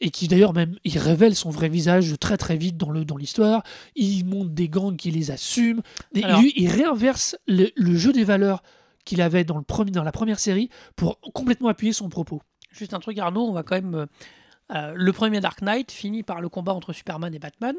[0.00, 3.16] et qui d'ailleurs même il révèle son vrai visage très très vite dans le dans
[3.16, 3.62] l'histoire.
[3.96, 5.82] Il monte des gangs qui les assument.
[6.14, 8.62] Et Alors- lui, il réinverse le, le jeu des valeurs
[9.04, 12.40] qu'il avait dans le premier dans la première série pour complètement appuyer son propos.
[12.70, 13.94] Juste un truc, Arnaud, on va quand même.
[13.94, 14.06] euh,
[14.72, 17.74] euh, le premier Dark Knight finit par le combat entre Superman et Batman,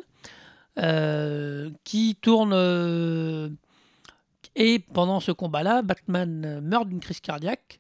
[0.80, 2.52] euh, qui tourne.
[2.54, 3.48] euh,
[4.58, 7.80] et pendant ce combat-là, Batman meurt d'une crise cardiaque.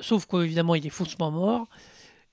[0.00, 1.68] Sauf qu'évidemment, il est faussement mort.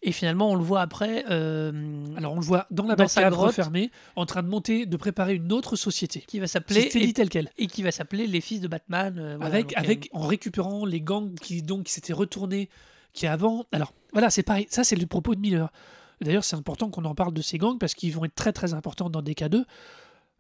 [0.06, 1.24] Et finalement, on le voit après.
[1.30, 1.72] euh,
[2.18, 3.48] Alors on le voit dans la Dans sa grotte.
[3.48, 6.20] refermée, en train de monter, de préparer une autre société.
[6.28, 6.90] qui va s'appeler.
[6.94, 7.50] Et, tel quel.
[7.58, 9.18] et qui va s'appeler Les Fils de Batman.
[9.18, 12.70] euh, voilà, avec, donc, euh, avec en récupérant les gangs qui donc qui s'étaient retournés
[13.14, 15.72] qui avant alors voilà c'est pareil ça c'est le propos de Miller
[16.20, 18.74] d'ailleurs c'est important qu'on en parle de ces gangs parce qu'ils vont être très très
[18.74, 19.64] importants dans DK2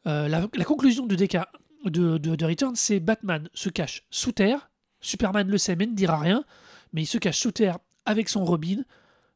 [0.05, 1.37] Euh, la, la conclusion de DK
[1.85, 5.93] de, de, de Return c'est Batman se cache sous terre Superman le sait mais ne
[5.95, 6.43] dira rien
[6.91, 8.83] mais il se cache sous terre avec son Robin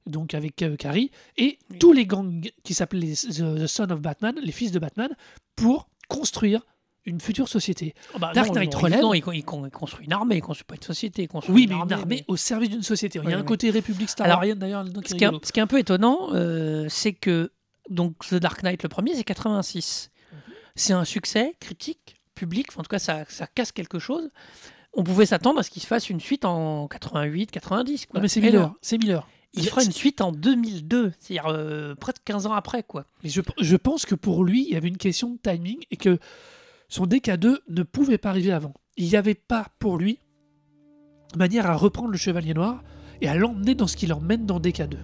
[0.07, 1.79] donc avec euh, Carrie et Oui.
[1.79, 5.09] tous les gangs qui s'appellent les The, The Son of Batman les fils de Batman
[5.55, 6.61] pour construire
[7.05, 9.01] une future société oh bah Dark non, Knight non, relève.
[9.01, 11.23] Non, il, il con- il construit une armée, il construit pas une société.
[11.23, 13.19] Il construit Oui, une mais une armée, armée mais- au service d'une société.
[13.23, 15.59] Il y a un côté république Star Alors, Warienne d'ailleurs Ce qui, est, ce qui
[15.59, 17.51] est un peu étonnant, euh, c'est que
[17.89, 20.11] donc The Dark Knight, le premier, c'est 86.
[20.33, 20.37] Mhm.
[20.75, 22.67] C'est un succès critique, public.
[22.69, 24.29] Enfin, en tout cas, ça, ça casse quelque chose.
[24.93, 28.07] On pouvait s'attendre à ce qu'il se fasse une suite en 88, 90.
[28.07, 28.17] Quoi.
[28.17, 28.73] Non, mais c'est Miller.
[28.81, 29.25] C'est Miller.
[29.53, 33.05] Il fera une suite en 2002, c'est-à-dire euh, près de 15 ans après, quoi.
[33.23, 35.97] Mais je, je pense que pour lui, il y avait une question de timing et
[35.97, 36.19] que
[36.89, 38.73] son DK2 ne pouvait pas arriver avant.
[38.97, 40.19] Il n'y avait pas pour lui
[41.35, 42.83] manière à reprendre le Chevalier Noir
[43.21, 44.97] et à l'emmener dans ce qu'il emmène dans DK2.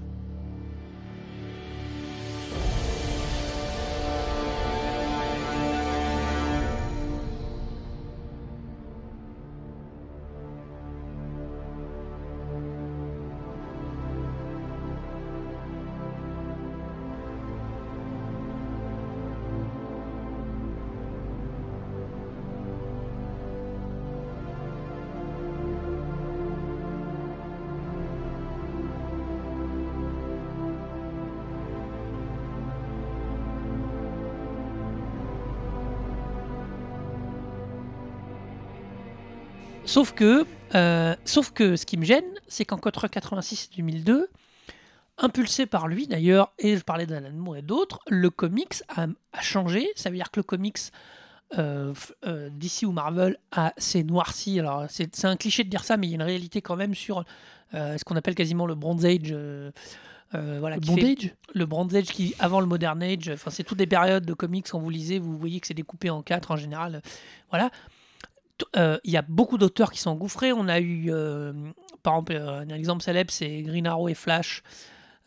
[39.85, 44.27] Sauf que, euh, sauf que ce qui me gêne, c'est qu'entre 86 et 2002,
[45.17, 49.41] impulsé par lui d'ailleurs, et je parlais d'Alan Moore et d'autres, le comics a, a
[49.41, 49.87] changé.
[49.95, 50.77] Ça veut dire que le comics
[51.57, 51.93] euh,
[52.25, 54.59] euh, DC ou Marvel a s'est noirci.
[54.59, 56.95] Alors c'est un cliché de dire ça, mais il y a une réalité quand même
[56.95, 57.23] sur
[57.73, 59.31] euh, ce qu'on appelle quasiment le Bronze Age.
[59.31, 59.69] euh,
[60.33, 63.77] voilà, Le fait- bondage le Bronze Age qui avant le Modern Age, enfin c'est toutes
[63.77, 66.55] des périodes de comics quand vous lisez, vous voyez que c'est découpé en quatre en
[66.55, 67.03] général.
[67.51, 67.69] Voilà.
[68.57, 70.53] T- euh, Il y a beaucoup d'auteurs qui sont engouffrés.
[70.53, 71.53] On a eu, euh,
[72.03, 74.61] par exemple, euh, un exemple célèbre, c'est Green Arrow et Flash.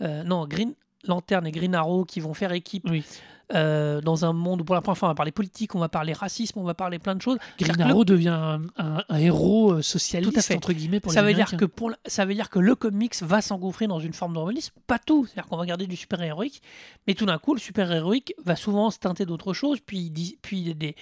[0.00, 3.04] Euh, non, Green Lantern et Green Arrow qui vont faire équipe Oui.
[3.52, 6.12] dans un monde où pour la première fois on va parler politique, on va parler
[6.12, 7.38] racisme, on va parler plein de choses.
[7.60, 10.56] Green le- Arrow devient un, un- un héros socialiste, Tout à fait.
[10.56, 12.74] entre guillemets, pour ça les veut, dire que pour la- ça veut dire que le
[12.74, 14.74] comics va s'engouffrer dans une forme de romanisme.
[14.88, 15.26] Pas tout.
[15.26, 16.60] C'est-à-dire qu'on va garder du super-héroïque,
[17.06, 20.10] mais tout d'un coup, le super-héroïque va souvent se teinter d'autre chose, puis,
[20.42, 20.96] puis des,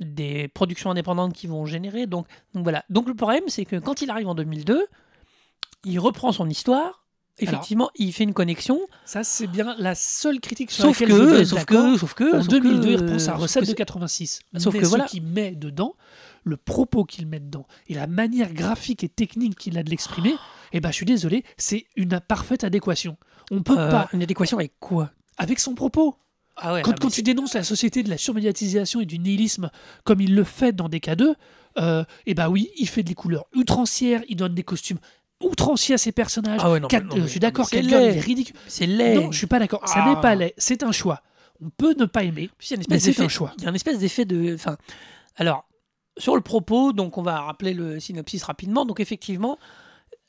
[0.00, 2.06] des productions indépendantes qui vont générer.
[2.06, 2.84] Donc, donc voilà.
[2.90, 4.86] Donc le problème, c'est que quand il arrive en 2002,
[5.84, 7.00] il reprend son histoire.
[7.40, 8.80] Effectivement, il fait une connexion.
[9.04, 12.14] Ça, c'est bien la seule critique sur Sauf laquelle je que, être sauf que, sauf
[12.14, 14.40] que, En sauf 2002, il que- reprend sa recette de c'est- 86.
[14.56, 15.04] Sauf mais que ce voilà.
[15.06, 15.96] qu'il met dedans,
[16.44, 20.36] le propos qu'il met dedans et la manière graphique et technique qu'il a de l'exprimer,
[20.72, 23.16] eh ben, je suis désolé, c'est une parfaite adéquation.
[23.50, 25.10] On peut Euh, pas, une adéquation avec quoi?
[25.36, 26.16] Avec son propos.
[26.56, 29.70] Ah ouais, Quand, ah, tu dénonces la société de la surmédiatisation et du nihilisme
[30.04, 31.34] comme il le fait dans DK2,
[31.78, 34.98] euh, eh ben oui, il fait des couleurs outrancières, il donne des costumes
[35.42, 36.60] outranciers à ses personnages.
[36.62, 37.92] Ah ouais, non, Cat- mais- non, euh, je suis d'accord, laid.
[37.92, 38.54] est ridicule.
[38.68, 39.16] c'est laid.
[39.16, 39.86] Non, je suis pas d'accord.
[39.88, 40.08] Ça Ah.
[40.14, 41.22] n'est pas laid, c'est un choix.
[41.64, 42.50] On peut ne pas aimer.
[42.58, 43.52] Puis Mais c'est un choix.
[43.58, 44.54] Il y a un espèce d'effet de.
[44.54, 44.76] Enfin,
[45.36, 45.66] alors,
[46.16, 48.84] sur le propos, donc on va rappeler le synopsis rapidement.
[48.84, 49.58] Donc, effectivement,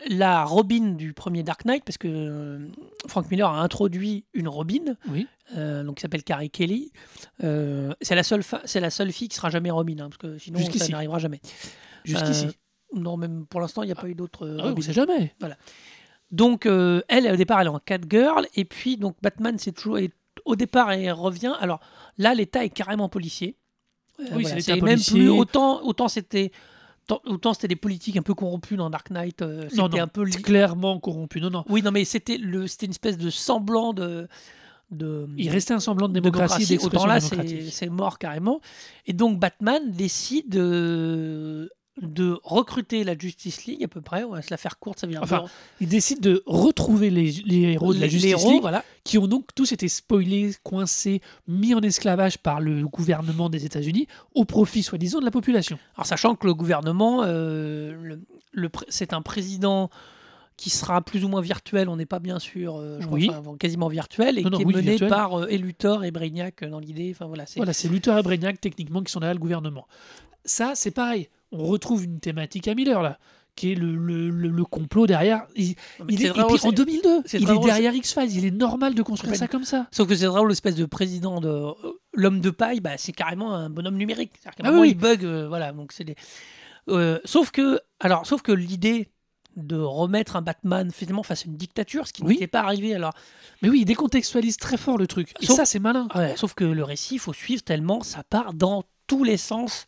[0.08, 2.68] la Robin du premier Dark Knight, parce que euh,
[3.08, 5.28] Frank Miller a introduit une Robin, Oui.
[5.56, 6.92] euh, donc qui s'appelle Carrie Kelly.
[7.44, 10.38] Euh, c'est la seule c'est la seule fille qui sera jamais Robin, hein, parce que
[10.38, 11.40] sinon ça n'arrivera jamais.
[12.04, 12.48] Jusqu'ici.
[12.94, 14.58] Non, même pour l'instant, il n'y a pas eu d'autres.
[14.62, 15.34] Ah on sait jamais.
[16.32, 20.00] Donc euh, elle, au départ, elle est en Catgirl, et puis donc Batman, c'est toujours
[20.44, 21.54] au départ, elle revient.
[21.60, 21.80] Alors
[22.18, 23.56] là, l'État est carrément policier.
[24.34, 25.20] Oui, c'est l'État même policier.
[25.20, 26.52] plus autant autant c'était
[27.26, 29.42] autant c'était des politiques un peu corrompus dans Dark Knight.
[29.42, 31.40] euh, c'était un peu li- clairement corrompu.
[31.42, 31.64] Non, non.
[31.70, 34.28] oui, non, mais c'était le c'était une espèce de semblant de
[34.92, 38.62] de Il restait un semblant de démocratie, Autant là, c'est mort carrément.
[39.08, 44.24] Et donc Batman décide de de recruter la Justice League à peu près.
[44.24, 45.22] On va se la faire courte, ça vient.
[45.22, 45.46] Enfin,
[45.80, 48.84] Il décide de retrouver les, les héros de la les, Justice les héros, League voilà.
[49.06, 54.08] qui ont donc tous été spoilés, coincés, mis en esclavage par le gouvernement des États-Unis
[54.34, 55.80] au profit, soi-disant, de la population.
[55.96, 58.18] Alors sachant que le gouvernement, euh,
[58.52, 59.90] le, c'est un président
[60.58, 63.28] qui sera plus ou moins virtuel, on n'est pas bien sûr, euh, je crois, Oui.
[63.30, 65.10] enfin, bon, quasiment virtuel, et Non, non, qui est oui, mené virtuel.
[65.10, 67.12] par euh, et Luthor et Brainiac euh, dans l'idée.
[67.14, 69.86] Enfin voilà, c'est Voilà, c'est Luthor et Brainiac, techniquement, qui sont derrière le gouvernement.
[70.46, 71.28] Ça, c'est pareil.
[71.58, 73.18] On retrouve une thématique à Miller, là,
[73.56, 75.46] qui est le, le- le- le complot derrière.
[75.56, 75.76] Il, est,
[76.10, 76.30] et puis
[76.64, 78.36] en 2002, c'est il est derrière X-Files.
[78.38, 79.88] Il est normal de construire ça comme ça.
[79.92, 81.72] Sauf que c'est drôle, l'espèce de président de euh,
[82.14, 84.32] l'homme de paille, bah, c'est carrément un bonhomme numérique.
[84.46, 84.90] Ah moment, oui.
[84.92, 85.72] il bug, euh, voilà.
[85.72, 86.16] Donc c'est des.
[86.90, 89.10] Euh, sauf que, alors, sauf que l'idée
[89.56, 92.34] de remettre un Batman finalement face à une dictature, ce qui Oui.
[92.34, 92.94] n'était pas arrivé.
[92.94, 93.14] Alors,
[93.62, 95.32] Mais oui, il décontextualise très fort le truc.
[95.42, 96.10] Et Sauf- ça, c'est malin.
[96.14, 99.86] Ouais, sauf que le récit, il faut suivre tellement ça part dans tous les sens,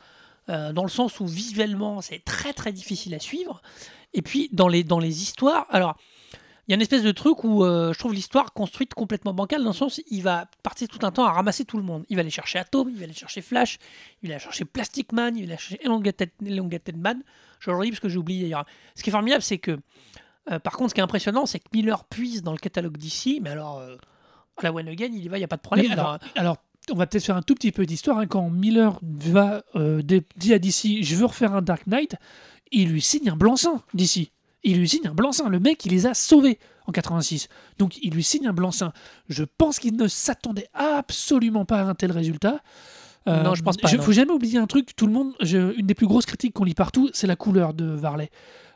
[0.50, 3.62] euh, dans le sens où visuellement c'est très très difficile à suivre.
[4.14, 5.98] Et puis dans les, dans les histoires, alors
[6.68, 9.64] il y a une espèce de truc où euh, je trouve l'histoire construite complètement bancale,
[9.64, 12.04] dans le sens où il va partir tout un temps à ramasser tout le monde.
[12.10, 13.78] Il va aller chercher Atom, il va aller chercher Flash,
[14.22, 17.24] il va aller chercher Plastic Man, il va aller chercher Elongated, Elongated Man.
[17.60, 18.66] Je le redis parce que j'ai oublié d'ailleurs.
[18.96, 19.80] Ce qui est formidable, c'est que,
[20.52, 23.40] euh, par contre, ce qui est impressionnant, c'est que Miller puise dans le catalogue d'ici,
[23.42, 23.96] mais alors, euh,
[24.58, 25.88] à la One Again, il y va, il n'y a pas de problème.
[25.88, 26.58] Mais Alors, alors, alors,
[26.92, 28.18] on va peut-être faire un tout petit peu d'histoire.
[28.20, 28.28] hein.
[28.28, 32.16] Quand Miller va euh, dit à DC, je veux refaire un Dark Knight,
[32.72, 34.32] il lui signe un blanc-seing d'ici.
[34.64, 35.48] Il lui signe un blanc-seing.
[35.50, 37.48] Le mec, il les a sauvés en 86.
[37.78, 38.92] Donc, il lui signe un blanc-seing.
[39.30, 42.62] Je pense qu'il ne s'attendait absolument pas à un tel résultat.
[43.28, 44.96] Euh, Non, je pense pas, Il faut jamais oublier un truc.
[44.96, 47.74] Tout le monde, je- une des plus grosses critiques qu'on lit partout, c'est la couleur
[47.74, 48.30] de Varley.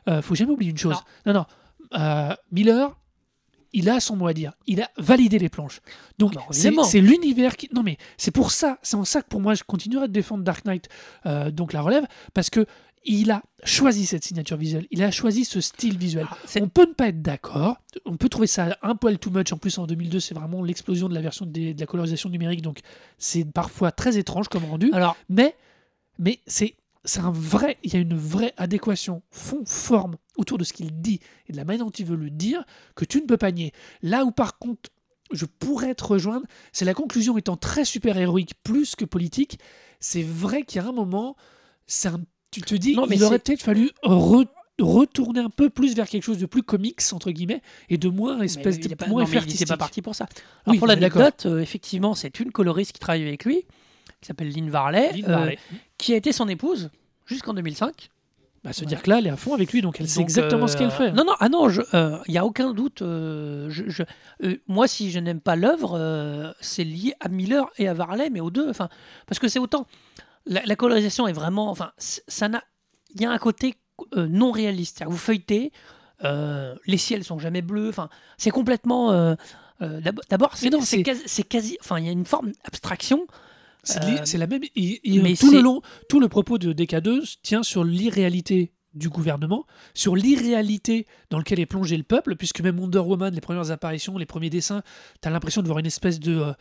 [0.08, 0.96] Euh, faut jamais oublier une chose.
[1.26, 1.46] Non, non.
[1.94, 2.96] Euh, Miller,
[3.72, 4.52] il a son mot à dire.
[4.66, 5.80] Il a validé les planches.
[6.18, 6.46] Donc, Ah bah,
[6.84, 7.68] c'est l'univers qui.
[7.72, 10.44] Non, mais c'est pour ça, c'est en ça que pour moi, je continuerai de défendre
[10.44, 10.88] Dark Knight,
[11.26, 12.04] euh, donc la relève,
[12.34, 12.66] parce que
[13.04, 16.24] il a choisi cette signature visuelle, il a choisi ce style visuel.
[16.30, 19.52] Ah, On peut ne pas être d'accord, on peut trouver ça un poil too much.
[19.52, 22.62] En plus, en 2002, c'est vraiment l'explosion de la version des- de la colorisation numérique,
[22.62, 22.78] donc
[23.18, 24.90] c'est parfois très étrange comme rendu.
[24.92, 25.56] alors, Mais,
[26.20, 30.72] mais c'est c'est un vrai, il y a une vraie adéquation fond-forme autour de ce
[30.72, 33.36] qu'il dit et de la manière dont il veut le dire que tu ne peux
[33.36, 33.72] pas nier.
[34.02, 34.90] Là où par contre
[35.32, 39.58] je pourrais te rejoindre, c'est la conclusion étant très super héroïque plus que politique.
[39.98, 41.36] C'est vrai qu'il y a un moment,
[42.04, 44.46] un tu te dis Non, mais il aurait peut-être fallu re-
[44.78, 48.40] retourner un peu plus vers quelque chose de plus comics entre guillemets et de moins
[48.42, 50.24] espèce de pas, moins non, mais il pas parti pour ça.
[50.64, 53.64] Alors Oui, pour l'anecdote, euh, effectivement, c'est une coloriste qui travaille avec lui,
[54.22, 55.58] qui s'appelle Lynn Varley, Lynn euh, Varley.
[55.98, 56.90] qui a été son épouse
[57.26, 58.08] jusqu'en 2005.
[58.64, 60.22] Bah, se dire que là, elle est à fond avec lui, donc elle sait Donc,
[60.30, 61.10] exactement ce euh, qu'elle fait.
[61.10, 63.02] Non, non, ah non, il n'y a aucun doute.
[63.02, 64.04] euh, je, je-
[64.44, 68.30] euh, moi, si je n'aime pas l'œuvre, euh, c'est lié à Miller et à Varley,
[68.30, 68.70] mais aux deux.
[68.70, 68.88] Enfin,
[69.26, 69.88] parce que c'est autant.
[70.46, 71.70] La, la colorisation est vraiment.
[71.70, 72.62] Enfin, ça n'a.
[73.16, 73.74] Il y a un côté
[74.14, 75.02] euh, non réaliste.
[75.08, 75.72] Vous feuilletez,
[76.22, 77.88] euh, les ciels sont jamais bleus.
[77.88, 78.08] Enfin,
[78.38, 79.10] c'est complètement.
[79.10, 79.34] euh,
[79.82, 81.76] euh, d'ab- D'abord, c'est quasi.
[81.80, 83.26] Enfin, il y a une forme d'abstraction.
[83.82, 84.62] C'est Euh, c'est la même.
[85.22, 90.14] mais tout le long, tout le propos de DK2 tient sur l'irréalité du gouvernement, sur
[90.16, 94.26] l'irréalité dans lequel est plongé le peuple, puisque même Wonder Woman, les premières apparitions, les
[94.26, 94.82] premiers dessins,
[95.22, 96.36] tu as l'impression de voir une espèce de.
[96.36, 96.52] euh,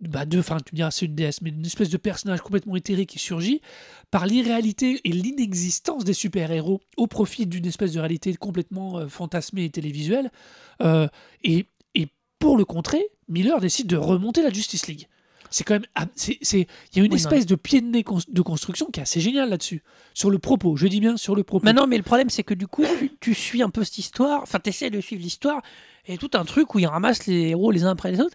[0.00, 2.76] bah de, enfin, tu me diras, c'est une déesse, mais une espèce de personnage complètement
[2.76, 3.62] éthéré qui surgit
[4.10, 9.64] par l'irréalité et l'inexistence des super-héros au profit d'une espèce de réalité complètement euh, fantasmée
[9.64, 10.30] et télévisuelle.
[10.82, 11.08] Euh,
[11.44, 12.08] et, et
[12.38, 15.08] pour le contrer, Miller décide de remonter la Justice League.
[15.50, 15.84] C'est quand même.
[16.26, 16.58] Il y a
[16.96, 19.82] une Oui, non, espèce de pied de nez de construction qui est assez géniale là-dessus.
[20.14, 21.64] Sur le propos, je dis bien sur le propos.
[21.64, 23.98] Mais non, mais le problème, c'est que du coup, tu, tu suis un peu cette
[23.98, 25.62] histoire, enfin, tu essaies de suivre l'histoire,
[26.06, 28.34] et tout un truc où ils ramassent les héros les uns après les autres.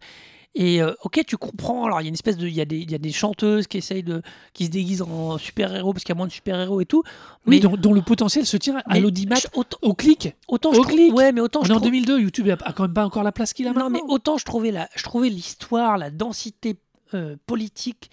[0.53, 1.85] Et euh, ok, tu comprends.
[1.85, 2.45] Alors, il y a une espèce de.
[2.45, 4.21] Il y, a des- il y a des chanteuses qui essayent de.
[4.51, 7.03] qui se déguisent en super-héros parce qu'il y a moins de super-héros et tout.
[7.47, 9.37] oui, mais- dont, dont le potentiel se tient à l'audimat
[9.81, 10.33] au clic.
[10.49, 11.13] autant Au je clic.
[11.15, 13.23] Ouais, mais autant On je est en trouve- 2002, YouTube a, quand même pas encore
[13.23, 14.13] la place qu'il a Non, mais maintenant.
[14.13, 16.75] autant je trouvais la, je trouvais l'histoire, la densité
[17.13, 18.09] euh, politique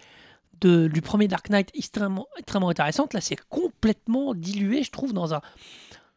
[0.60, 3.14] de, du premier Dark Knight extrêmement, extrêmement intéressante.
[3.14, 5.40] Là, c'est complètement dilué, je trouve, dans un.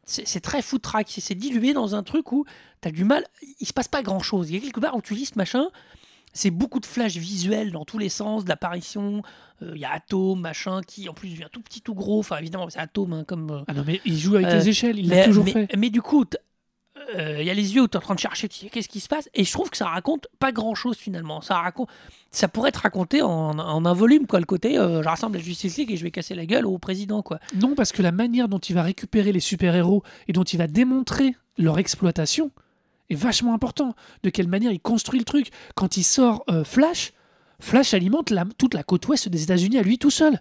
[0.04, 2.44] C'est très foutraque, c'est dilué dans un truc où
[2.82, 3.24] tu as du mal.
[3.60, 4.50] Il se passe pas grand chose.
[4.50, 5.68] Il y a quelque part où tu lis ce machin,
[6.34, 9.22] c'est beaucoup de flashs visuels dans tous les sens, de l'apparition.
[9.62, 12.20] euh, Il y a Atom, machin, qui en plus devient tout petit, tout gros.
[12.20, 13.52] Enfin, évidemment, c'est Atom, hein, comme.
[13.52, 15.76] euh, Ah non, mais il joue avec Euh, les échelles, il l'a toujours mais- fait.
[15.78, 16.26] mais du coup,
[17.40, 19.00] il y a les yeux où tu es en train de chercher, tu qu'est-ce qui
[19.00, 19.30] se passe?
[19.34, 21.42] Et je trouve que ça raconte pas grand-chose finalement.
[21.42, 21.90] Ça, raconte,
[22.32, 25.44] ça pourrait être raconté en, en un volume, quoi, le côté euh, je rassemble la
[25.44, 27.22] Justice League et je vais casser la gueule au président.
[27.22, 27.40] quoi.
[27.56, 30.68] Non, parce que la manière dont il va récupérer les super-héros et dont il va
[30.68, 32.52] démontrer leur exploitation
[33.10, 33.96] est vachement important.
[34.24, 35.50] De quelle manière il construit le truc.
[35.76, 37.14] Quand il sort euh, Flash,
[37.60, 40.40] Flash alimente toute la côte ouest des États-Unis à lui tout seul.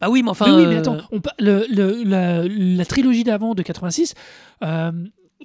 [0.00, 0.46] Bah oui, mais enfin.
[0.46, 4.14] mais oui, mais euh, attends, on pa- le- le- la, la trilogie d'avant de 86,
[4.62, 4.92] euh,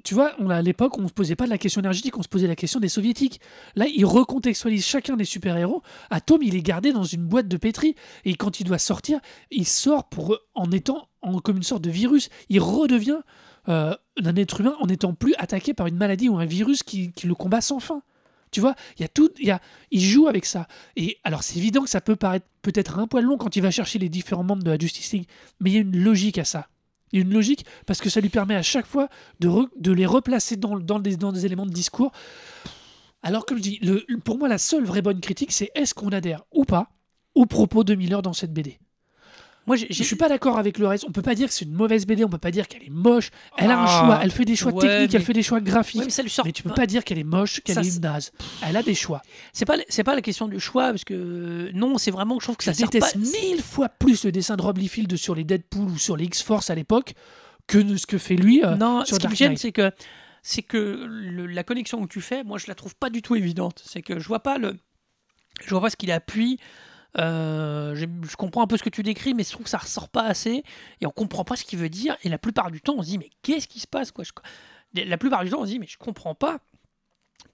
[0.04, 2.22] tu vois, on, à l'époque, on ne se posait pas de la question énergétique, on
[2.22, 3.40] se posait la question des soviétiques.
[3.76, 5.82] Là, il recontextualise chacun des super-héros.
[6.10, 7.94] Atom, il est gardé dans une boîte de pétri.
[8.26, 11.90] Et quand il doit sortir, il sort pour, en étant en, comme une sorte de
[11.90, 12.28] virus.
[12.50, 13.20] Il redevient
[13.70, 17.10] euh, un être humain en n'étant plus attaqué par une maladie ou un virus qui,
[17.12, 18.02] qui le combat sans fin.
[18.56, 19.28] Tu vois, il y a tout,
[19.90, 20.66] il joue avec ça.
[20.96, 23.70] Et alors, c'est évident que ça peut paraître peut-être un poil long quand il va
[23.70, 25.28] chercher les différents membres de la Justice League,
[25.60, 26.68] mais il y a une logique à ça.
[27.12, 30.06] Il y a une logique parce que ça lui permet à chaque fois de, les
[30.06, 32.12] replacer dans, des, éléments de discours.
[33.22, 33.80] Alors, comme je dis,
[34.24, 36.88] pour moi, la seule vraie bonne critique, c'est est-ce qu'on adhère ou pas
[37.34, 38.78] aux propos de Miller dans cette BD.
[39.66, 41.04] Moi, Je suis pas d'accord avec le reste.
[41.08, 42.90] On peut pas dire que c'est une mauvaise BD, on peut pas dire qu'elle est
[42.90, 43.30] moche.
[43.58, 45.60] Elle a un Ah, choix, elle fait des choix ouais, techniques, elle fait des choix
[45.60, 46.00] graphiques.
[46.00, 46.44] Ouais, mais ça lui sort.
[46.46, 48.30] mais tu peux pas dire qu'elle est moche, qu'elle est naze.
[48.64, 49.22] Elle a des choix.
[49.52, 52.46] C'est pas, c'est pas la question du choix, parce que non, c'est vraiment que je
[52.46, 52.92] trouve que Je ça sert pas.
[52.92, 56.26] déteste mille fois plus le dessin de Rob Liefeld sur les Deadpool ou sur les
[56.26, 57.14] X-Force à l'époque
[57.66, 58.64] que ce que fait lui.
[58.64, 59.90] euh, non, sur ce qui me Dark gêne, c'est que
[60.42, 63.34] c'est que le- la connexion que tu fais, moi, je la trouve pas du tout
[63.34, 63.82] évidente.
[63.84, 64.76] C'est que je vois pas le,
[65.64, 66.60] je vois pas ce qu'il appuie.
[67.18, 70.08] Euh, je comprends un peu ce que tu décris, mais je trouve que ça ressort
[70.08, 70.62] pas assez
[71.00, 72.16] et on comprend pas ce qu'il veut dire.
[72.22, 74.24] Et la plupart du temps, on se dit mais qu'est-ce qui se passe quoi?
[74.94, 76.58] La plupart du temps, on se dit mais je comprends pas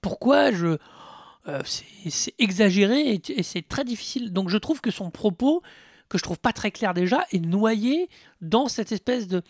[0.01, 0.77] pourquoi je.
[1.47, 4.31] euh, c'est exagéré et, et c'est très difficile.
[4.31, 5.61] Donc je trouve que son propos,
[6.09, 8.09] que je trouve pas très clair déjà, est noyé
[8.41, 9.41] dans cette espèce de,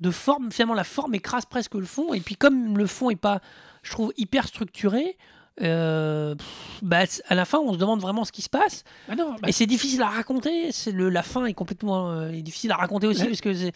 [0.00, 0.50] de forme.
[0.52, 2.12] Finalement, la forme écrase presque le fond.
[2.12, 3.40] Et puis comme le fond est pas,
[3.82, 5.16] je trouve, hyper structuré,
[5.62, 8.84] euh, pff, bah, à la fin, on se demande vraiment ce qui se passe.
[9.08, 10.72] Ah non, bah, Et c'est difficile à raconter.
[10.72, 13.28] C'est le, la fin est complètement euh, est difficile à raconter aussi Ouais.
[13.28, 13.72] parce que c'est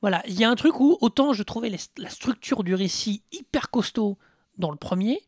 [0.00, 3.22] voilà, il y a un truc où autant je trouvais les- la structure du récit
[3.32, 4.18] hyper costaud
[4.58, 5.20] dans le premier.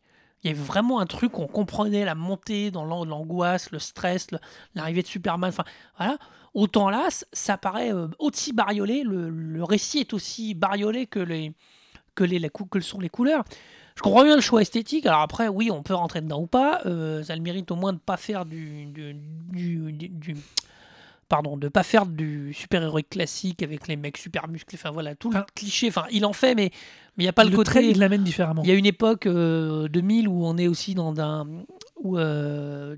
[0.43, 3.79] Il y avait vraiment un truc où on comprenait la montée dans l'an- l'angoisse, le
[3.79, 4.39] stress, le-
[4.75, 5.49] l'arrivée de Superman.
[5.49, 5.63] Enfin,
[5.97, 6.17] voilà.
[6.53, 9.03] Autant là, ça paraît euh, aussi bariolé.
[9.03, 11.53] Le, le récit est aussi bariolé que les
[12.15, 13.43] que les, que sont les couleurs.
[13.97, 15.05] Je comprends bien le choix esthétique.
[15.05, 16.81] Alors après, oui, on peut rentrer dedans ou pas.
[16.85, 19.13] Euh, ça le mérite au moins de pas faire du, du,
[19.51, 20.35] du, du- du-
[21.27, 24.77] pardon, de pas faire du super héroïque classique avec les mecs super musclés.
[24.81, 25.87] Enfin voilà, tout le Enfin, cliché.
[25.89, 26.69] Enfin, il en fait, mais
[27.17, 27.71] mais il y a pas le, le côté.
[27.71, 28.61] trait, il l'amène différemment.
[28.63, 31.47] Il y a une époque euh, 2000 où on est aussi dans un
[31.95, 32.95] où euh,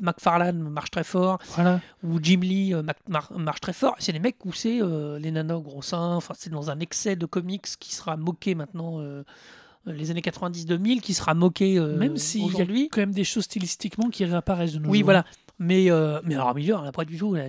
[0.00, 1.80] McFarlane marche très fort, Voilà.
[2.02, 3.94] où Jim Lee euh, mar- marche très fort.
[3.98, 6.14] C'est des mecs où c'est euh, les nanas gros seins.
[6.16, 8.98] Enfin, c'est dans un excès de comics qui sera moqué maintenant.
[9.86, 13.24] Euh, les années 90-2000 qui sera moqué euh, Même s'il y a quand même des
[13.24, 15.04] choses stylistiquement qui réapparaissent de nos Oui, jours.
[15.06, 15.24] voilà.
[15.60, 17.34] Mais, euh, mais alors, au milieu, on n'a pas du tout.
[17.34, 17.44] là,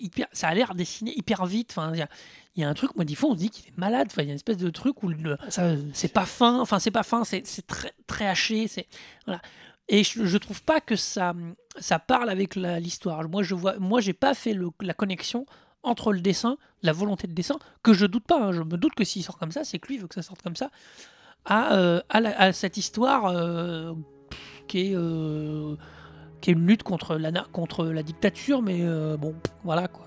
[0.00, 1.70] hyper, ça a l'air dessiné hyper vite.
[1.70, 2.08] Enfin, il y a,
[2.56, 4.08] il y a un truc, moi, des fois, on dit qu'il est malade.
[4.10, 6.60] Enfin, il y a une espèce de truc où le- Ça, c'est pas fin.
[6.60, 8.66] Enfin, c'est pas fin, c'est très, très haché.
[8.66, 8.86] C'est,
[9.26, 9.40] voilà.
[9.88, 11.34] Et je, je trouve pas que ça,
[11.78, 13.28] ça parle avec l'histoire.
[13.28, 15.46] Moi, je vois, moi, j'ai pas fait le- la connexion
[15.84, 18.40] entre le dessin, la volonté de dessin, que je doute pas.
[18.42, 18.52] hein.
[18.52, 20.42] je me doute que s'il sort comme ça, c'est que lui veut que ça sorte
[20.42, 20.70] comme ça,
[21.44, 23.92] à, euh, à, cette histoire euh,
[24.66, 25.76] qui est euh,
[26.40, 27.18] qui est une lutte contre
[27.52, 28.80] contre la dictature, mais
[29.18, 30.06] bon, voilà quoi.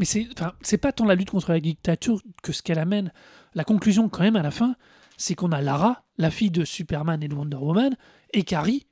[0.00, 3.12] Mais c'est, pas tant la lutte contre la dictature que ce qu'elle amène.
[3.54, 4.74] La conclusion, quand même, à la fin,
[5.18, 7.94] c'est qu'on a Lara, la fille de Superman et de Wonder Woman,
[8.32, 8.86] et Carrie,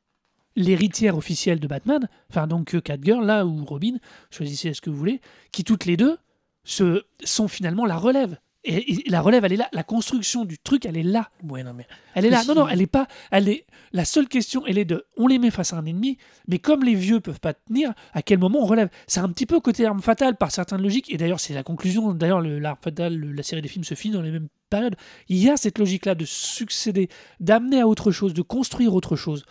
[0.55, 3.97] l'héritière officielle de Batman, enfin donc euh, Catgirl, là, ou Robin,
[4.31, 6.19] choisissez ce que vous voulez, qui toutes les deux
[6.65, 8.37] sont finalement la relève.
[8.69, 9.69] Et, et la relève, elle est là.
[9.73, 11.31] La construction du truc, elle est là.
[11.49, 12.43] Ouais, non mais Elle est là.
[12.47, 13.07] Non, non, elle est pas.
[13.31, 13.65] Elle est.
[13.93, 15.07] La seule question, elle est de.
[15.17, 18.21] On les met face à un ennemi, mais comme les vieux peuvent pas tenir, à
[18.23, 18.91] quel moment on relève?
[19.07, 21.11] C'est un petit peu côté arme fatale par certaines logiques.
[21.13, 22.13] Et d'ailleurs, c'est la conclusion.
[22.13, 24.97] D'ailleurs, le- l'arme fatale, le- la série des films se finit dans les mêmes périodes.
[25.29, 27.09] Il y a cette logique-là de succéder,
[27.41, 29.45] d'amener à autre chose, de construire autre chose.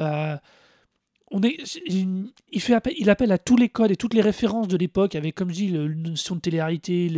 [0.00, 0.36] Euh,
[1.42, 5.14] il, fait appel, il appelle à tous les codes et toutes les références de l'époque,
[5.14, 7.10] avec, comme je dis, le, la notion de télé-réalité,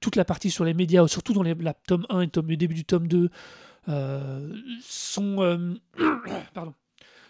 [0.00, 2.74] toute la partie sur les médias, surtout dans les, la tome 1 et le début
[2.74, 3.30] du tome 2.
[3.88, 4.52] Euh,
[4.82, 5.74] son, euh,
[6.54, 6.74] pardon.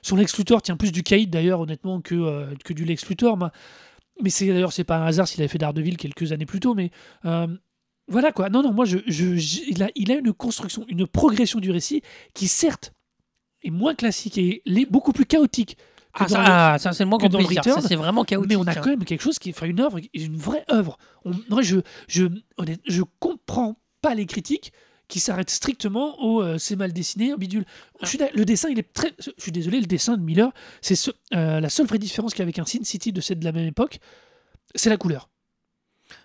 [0.02, 3.36] son Lex Luthor tient plus du Caïd d'ailleurs, honnêtement, que, euh, que du Lex Luthor.
[3.36, 3.46] Mais,
[4.22, 6.74] mais c'est d'ailleurs, c'est pas un hasard s'il avait fait Daredevil quelques années plus tôt.
[6.74, 6.90] Mais
[7.24, 7.46] euh,
[8.08, 8.48] voilà quoi.
[8.50, 12.02] Non, non, moi, je, je- il, a, il a une construction, une progression du récit
[12.34, 12.92] qui, certes,
[13.62, 15.76] est moins classique et beaucoup plus chaotique.
[16.18, 17.62] Ah, dans ça, le- ah, ça, c'est le moins qu'on dire.
[17.64, 18.48] Ça, c'est vraiment chaotique.
[18.48, 18.74] mais on a hein.
[18.82, 20.98] quand même quelque chose qui est une œuvre, une vraie œuvre.
[21.24, 22.24] On, moi, je, je,
[22.56, 24.72] honnête- je comprends pas les critiques
[25.08, 27.64] qui s'arrêtent strictement au euh, c'est mal dessiné, au bidule.
[28.02, 29.12] Je suis d'a- le dessin, il est très.
[29.18, 30.50] Je suis désolé, le dessin de Miller,
[30.80, 33.20] c'est ce- euh, la seule vraie différence qu'il y a avec un Sin City de
[33.20, 34.00] cette de la même époque,
[34.74, 35.28] c'est la couleur.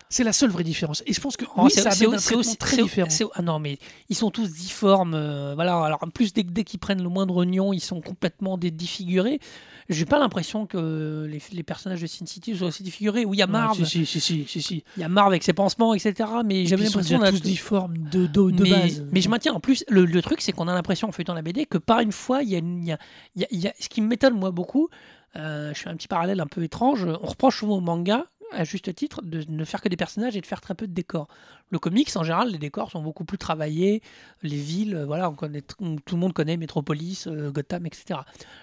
[0.08, 1.02] C'est la seule vraie différence.
[1.06, 3.08] Et je pense que Oh, oui, c'est- ça amène un traitement très différent.
[3.34, 3.78] Ah non, mais
[4.10, 5.14] ils sont tous difformes.
[5.14, 5.80] euh, voilà.
[5.82, 9.40] Alors en plus, dès, dès qu'ils prennent le moindre oignon, ils sont complètement dé- défigurés.
[9.88, 13.24] J'ai pas l'impression que les, les personnages de Sin City soient aussi défigurés.
[13.24, 15.52] Oui, il y a Marv, si, si, si, si, il y a Marv avec ses
[15.52, 16.28] pansements, etc.
[16.44, 19.04] Mais j'avais l'impression déjà d'être- tous difformes de, de, de mais, base.
[19.12, 21.42] mais je maintiens en plus le, le truc c'est qu'on a l'impression en feuilletant la
[21.42, 22.98] BD que par une fois il y a, une- il y a-
[23.36, 24.88] il y a- il y a- ce qui m'étonne moi beaucoup
[25.36, 28.64] euh, je fais un petit parallèle un peu étrange on reproche souvent au manga à
[28.64, 31.28] juste titre de ne faire que des personnages et de faire très peu de décors.
[31.70, 34.02] Le comics en général les décors sont beaucoup plus travaillés
[34.42, 38.20] les villes euh, voilà on connaît tout le monde connaît Metropolis euh, Gotham etc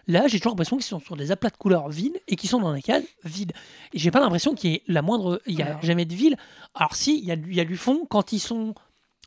[0.08, 2.60] là j'ai toujours l'impression qu'ils sont sur des aplats de couleurs vides et qu'ils sont
[2.60, 3.54] dans des cases vides.
[3.94, 6.38] Et j'ai pas l'impression qu'il y ait la moindre il y a jamais de ville.
[6.76, 8.76] Alors si il y a, du- il y a du fond quand ils sont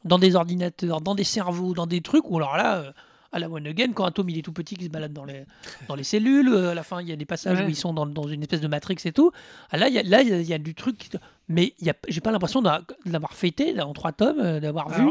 [0.04, 2.92] dans des ordinateurs, dans des cerveaux, dans des trucs, ou alors là, euh,
[3.32, 5.24] à la One Again, quand un tome il est tout petit qui se balade dans
[5.24, 5.44] les,
[5.88, 7.64] dans les cellules, euh, à la fin il y a des passages Ouais.
[7.66, 9.32] où ils sont dans, dans une espèce de Matrix et tout.
[9.70, 11.08] Ah, là, il y a, là, il y a- il y a du truc, qui
[11.48, 12.68] mais il y a- j'ai pas l'impression de
[13.06, 15.10] l'avoir fêté en trois tomes, euh, d'avoir vu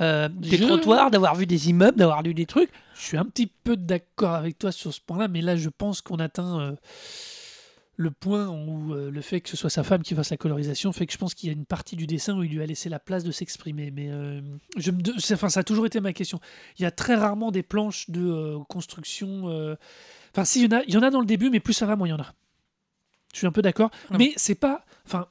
[0.00, 2.70] euh, des je- trottoirs, d'avoir vu des immeubles, d'avoir vu des trucs.
[2.94, 6.00] Je suis un petit peu d'accord avec toi sur ce point-là, mais là, je pense
[6.02, 6.60] qu'on atteint.
[6.60, 6.72] euh,
[8.02, 10.92] le point où euh, le fait que ce soit sa femme qui fasse la colorisation
[10.92, 12.66] fait que je pense qu'il y a une partie du dessin où il lui a
[12.66, 13.90] laissé la place de s'exprimer.
[13.90, 14.40] Mais euh,
[14.76, 16.40] je me de- c'est- enfin, ça a toujours été ma question.
[16.78, 19.46] Il y a très rarement des planches de euh, construction.
[20.32, 21.72] Enfin, si, il y, en a, il y en a dans le début, mais plus
[21.74, 22.32] ça va, moins il y en a.
[23.32, 23.90] Je suis un peu d'accord.
[24.18, 24.84] Mais c'est pas.
[25.06, 25.26] Enfin,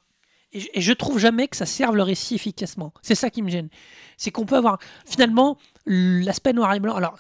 [0.54, 2.94] Et je, trouve jamais que ça serve le récit efficacement.
[3.02, 3.70] C'est ça qui me gêne.
[4.18, 6.96] C'est qu'on peut avoir finalement l'aspect noir et blanc.
[6.96, 7.18] Alors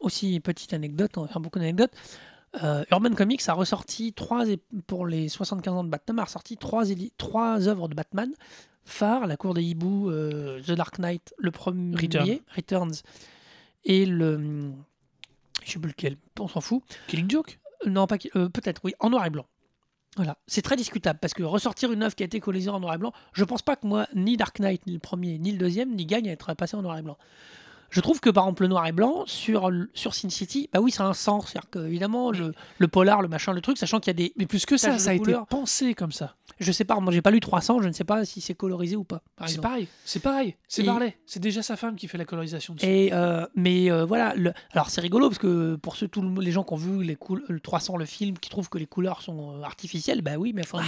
[0.00, 1.92] aussi petite anecdote, on va faire beaucoup d'anecdotes.
[2.62, 4.44] Euh, Urban Comics a ressorti trois
[4.86, 6.88] pour les 75 ans de Batman, a ressorti trois,
[7.68, 8.32] œuvres de Batman
[8.84, 12.38] phare, La Cour des Hiboux, euh, The Dark Knight, le premier Return.
[12.54, 13.02] Returns
[13.84, 14.72] et le
[15.64, 16.82] je sais plus lequel, on s'en fout.
[17.08, 17.58] Killing Joke?
[17.86, 19.46] Non, pas euh, peut-être, oui, en noir et blanc.
[20.16, 22.94] Voilà, c'est très discutable parce que ressortir une œuvre qui a été colorisée en noir
[22.94, 25.58] et blanc, je pense pas que moi, ni Dark Knight, ni le premier, ni le
[25.58, 27.18] deuxième, n'y gagne à être passé en noir et blanc.
[27.90, 30.90] Je trouve que par exemple le noir et blanc sur, sur Sin City, bah oui,
[30.90, 31.50] ça a un sens.
[31.50, 34.32] C'est-à-dire que évidemment, le, le polar, le machin, le truc, sachant qu'il y a des.
[34.36, 36.34] Mais plus que ça, ça a de été pensé comme ça.
[36.60, 38.94] Je sais pas, moi j'ai pas lu 300, je ne sais pas si c'est colorisé
[38.96, 39.22] ou pas.
[39.46, 39.88] C'est pareil.
[40.04, 40.54] C'est pareil.
[40.68, 41.16] C'est Et- Barley.
[41.26, 42.86] C'est déjà sa femme qui fait la colorisation dessus.
[42.86, 46.52] Et euh, mais euh, voilà, le- alors c'est rigolo parce que pour ceux tous les
[46.52, 49.20] gens qui ont vu les coul- le 300 le film, qui trouvent que les couleurs
[49.22, 50.80] sont euh, artificielles, bah oui, mais enfin,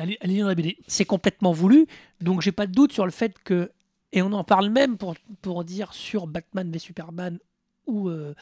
[0.00, 0.78] allez, allez lire la BD.
[0.86, 1.86] c'est complètement voulu.
[2.20, 3.70] Donc j'ai pas de doute sur le fait que
[4.12, 7.38] et on en parle même pour pour dire sur Batman v Superman
[7.86, 8.34] ou euh,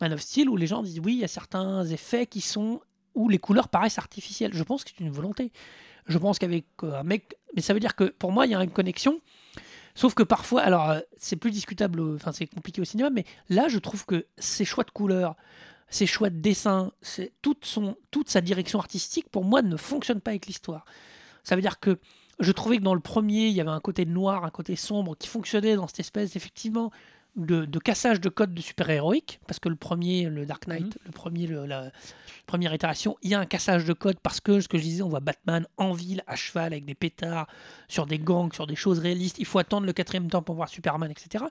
[0.00, 2.80] Man of Steel où les gens disent oui, il y a certains effets qui sont
[3.14, 4.52] où les couleurs paraissent artificielles.
[4.52, 5.52] Je pense que c'est une volonté.
[6.06, 8.54] Je pense qu'avec euh, un mec, mais ça veut dire que pour moi il y
[8.54, 9.20] a une connexion.
[9.94, 13.68] Sauf que parfois, alors euh, c'est plus discutable, enfin c'est compliqué au cinéma, mais là
[13.68, 15.34] je trouve que ces choix de couleurs,
[15.88, 16.92] ces choix de dessin,
[17.40, 20.84] toute son, toute sa direction artistique pour moi ne fonctionne pas avec l'histoire.
[21.44, 21.98] Ça veut dire que
[22.40, 25.16] je trouvais que dans le premier il y avait un côté noir, un côté sombre
[25.16, 26.90] qui fonctionnait dans cette espèce effectivement
[27.36, 30.92] de, de cassage de code de super-héroïque, parce que le premier, le Dark Knight, Mhm.
[31.04, 31.90] le premier, le- la
[32.46, 35.02] première itération, il y a un cassage de code parce que, ce que je disais,
[35.02, 37.46] on voit Batman en ville, à cheval, avec des pétards,
[37.88, 39.36] sur des gangs, sur des choses réalistes.
[39.38, 41.44] Il faut attendre le quatrième temps pour voir Superman, etc.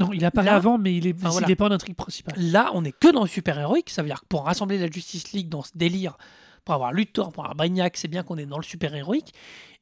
[0.00, 1.54] Non, il apparaît Là- avant, mais il est, Enfin, il voilà.
[1.54, 2.34] pas en intrigue principale.
[2.36, 3.90] Là, on n'est que dans le super-héroïque.
[3.90, 6.18] Ça veut dire que pour rassembler la Justice League dans ce délire,
[6.64, 9.32] pour avoir Luthor, pour avoir Brainiac, c'est bien qu'on est dans le super-héroïque.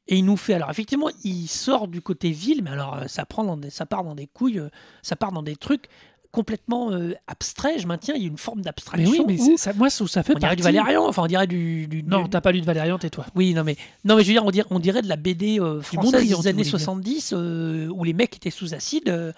[0.09, 0.55] Et il nous fait.
[0.55, 3.87] Alors, effectivement, il sort du côté ville, mais alors, euh, ça, prend dans des, ça
[3.87, 4.69] part dans des couilles, euh,
[5.03, 5.89] ça part dans des trucs
[6.33, 7.81] complètement euh, abstraits.
[7.81, 9.11] Je maintiens, il y a une forme Mais d'abstraction.
[9.11, 10.57] oui, mais où c'est- ça, moi, ça, fait on dirait partie.
[10.57, 11.87] du Valérian, enfin, on dirait du.
[11.89, 13.27] du- Non, du- t'as pas lu de Valérian, tais-toi.
[13.35, 15.59] oui, non mais, non, mais je veux dire, on dirait, on dirait de la BD
[15.61, 16.71] euh, française des années voulais dire.
[16.71, 19.35] 70 euh, où les mecs étaient sous acide.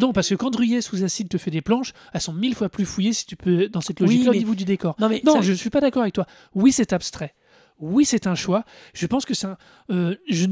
[0.00, 2.68] Non, parce que quand Druyet sous acide te fait des planches, elles sont mille fois
[2.68, 4.94] plus fouillées si tu peux dans cette Oui, logique-là mais- au niveau du décor.
[5.00, 6.26] Non, mais Non, ça- je suis pas d'accord avec toi.
[6.54, 7.32] Oui, c'est abstrait.
[7.80, 8.64] Oui, c'est un choix.
[8.94, 9.32] Je pense que
[9.90, 10.46] euh, je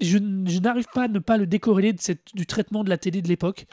[0.00, 0.18] je,
[0.58, 3.28] n'arrive pas à ne pas le décorréler de cette, du traitement de la télé de
[3.28, 3.66] l'époque.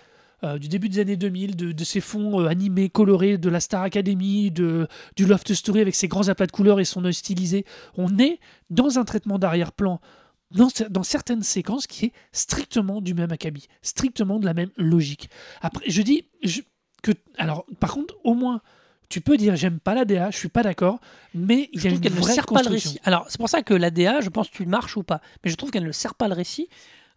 [0.43, 3.83] euh, du début des années 2000, de, ces fonds euh, animés, colorés, de la Star
[3.83, 7.65] Academy, de, du Loft Story avec ses grands aplats de couleurs et son œil stylisé.
[7.95, 10.01] On est dans un traitement d'arrière-plan,
[10.51, 15.29] dans, dans certaines séquences qui est strictement du même acabit, strictement de la même logique.
[15.61, 16.25] Après, je dis
[17.01, 17.11] que.
[17.37, 18.61] Alors, par contre, au moins,
[19.09, 20.99] tu peux dire j'aime pas la DA, je suis pas d'accord,
[21.33, 22.99] mais il y a une qu'elle ne vraie sert pas le récit.
[23.03, 25.21] Alors, c'est pour ça que l'ADA, je pense tu marches ou pas.
[25.43, 26.69] Mais je trouve qu'elle ne sert pas le récit.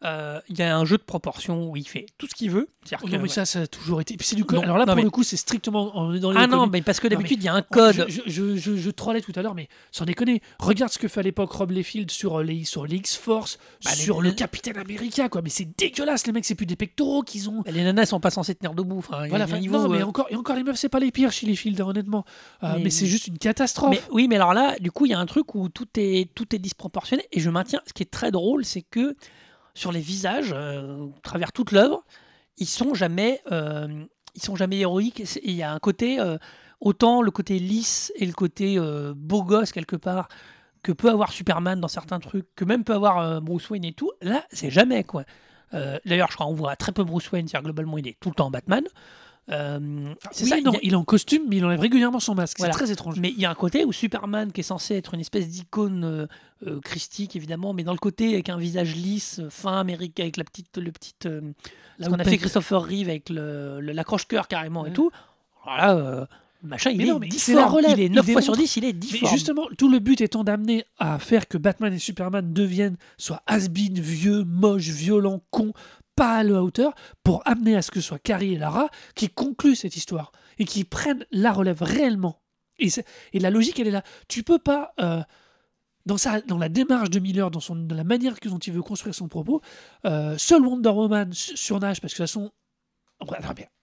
[0.04, 2.68] Euh, Il y a un jeu de proportion où il fait tout ce qu'il veut.
[3.02, 4.16] Oh que- non, mais ça, ça a toujours été.
[4.20, 5.90] c'est du co- Non, Alors là, non, pour mais- le coup, c'est strictement.
[5.94, 8.06] On est dans les Ah non, mais parce que d'habitude, il y a un code.
[8.08, 11.18] Je, je, je, je trollais tout à l'heure, mais sans déconner, regarde ce que fait
[11.20, 14.34] à l'époque Rob Liefeld sur euh, les, sur les X-Force, Bah, les- sur les- le
[14.36, 15.42] Capitaine America, quoi.
[15.42, 17.64] Mais c'est dégueulasse, les mecs, c'est plus des pectoraux qu'ils ont.
[17.66, 18.98] Les nanas sont pas censées tenir debout.
[18.98, 21.10] Enfin, Voilà, enfin, niveau, non, mais euh, encore, et encore, les meufs, c'est pas les
[21.10, 22.24] pires chez les Field, honnêtement.
[22.62, 23.90] Euh, mais Mais- c'est juste une catastrophe.
[23.90, 26.32] Mais oui, mais alors là, du coup, il y a un truc où tout est,
[26.34, 27.24] tout est disproportionné.
[27.32, 29.16] Et je maintiens, ce qui est très drôle, c'est que
[29.78, 32.04] sur les visages, euh, à travers toute l'œuvre,
[32.56, 34.04] ils sont jamais, euh,
[34.34, 35.22] ils sont jamais héroïques.
[35.42, 36.36] Il y a un côté, euh,
[36.80, 38.78] autant le côté lisse et le côté
[39.16, 40.28] beau gosse quelque part
[40.82, 44.12] que peut avoir Superman dans certains trucs, que même peut avoir Bruce Wayne et tout.
[44.22, 45.24] Là, c'est jamais quoi.
[45.72, 48.34] D'ailleurs, je crois qu'on voit très peu Bruce Wayne, c'est-à-dire globalement, il est tout le
[48.36, 48.84] temps Batman.
[49.50, 52.20] Euh, c'est oui, ça, il non, a- il est en costume, mais il enlève régulièrement
[52.20, 52.58] son masque.
[52.58, 52.72] Voilà.
[52.74, 53.18] C'est très étrange.
[53.18, 56.04] mais il y a un côté où Superman, qui est censé être une espèce d'icône
[56.04, 56.26] euh,
[56.66, 60.44] euh, christique, évidemment, mais dans le côté avec un visage lisse, fin américain, avec la
[60.44, 61.40] petite, le petite, euh,
[62.00, 65.10] ce qu'on a fait Christopher Reeve avec le, le- l'accroche-cœur carrément et tout.
[65.64, 66.26] Voilà,
[66.62, 67.58] machin, il Mais est non, mais c'est difforme.
[67.58, 69.88] la relève, Il est il 9 fois sur démontre- 10, il est Mais justement, tout
[69.90, 74.88] le but étant d'amener à faire que Batman et Superman deviennent soit has-been, vieux, moches,
[74.88, 75.72] violents, cons,
[76.18, 76.92] pas à la hauteur,
[77.22, 80.64] pour amener à ce que ce soit Carrie et Lara qui concluent cette histoire et
[80.64, 82.42] qui prennent la relève réellement.
[82.78, 82.88] Et,
[83.32, 84.02] et la logique, elle est là.
[84.28, 85.22] Tu peux pas, euh,
[86.06, 88.72] dans, sa, dans la démarche de Miller, dans, son, dans la manière que- dont il
[88.72, 89.60] veut construire son propos,
[90.04, 92.50] euh, seul Wonder Woman su- surnage, parce que de toute façon,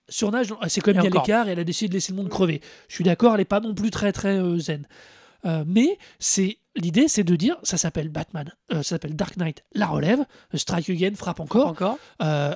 [0.10, 1.22] surnage, c'est y a encore.
[1.24, 2.62] l'écart et elle a décidé de laisser le monde crever.
[2.88, 4.88] Je suis d'accord, elle n'est pas non plus très très euh, zen.
[5.66, 9.88] Mais c'est l'idée, c'est de dire, ça s'appelle Batman, euh, ça s'appelle Dark Knight, la
[9.88, 11.68] relève, Strike Again, frappe encore.
[11.68, 12.56] Encore Euh,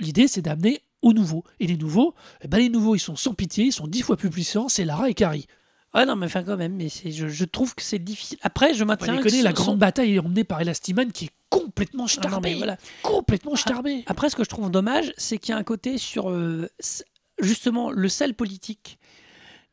[0.00, 1.44] l'idée, c'est d'amener aux nouveaux.
[1.60, 4.16] Et les nouveaux, eh ben, les nouveaux, ils sont sans pitié, ils sont dix fois
[4.16, 5.46] plus puissants, c'est Lara et Carrie.
[5.94, 8.38] Ouais, non, mais enfin, quand même, mais je, je trouve que c'est difficile.
[8.42, 9.16] Après, je maintiens.
[9.18, 12.54] que déconner, la son- grande bataille est emmenée par Elastiman qui est complètement Ah starbé.
[12.56, 12.76] voilà.
[13.02, 14.02] Complètement starbé.
[14.06, 16.68] Après, ce que je trouve dommage, c'est qu'il y a un côté sur euh,
[17.38, 18.98] justement le sel politique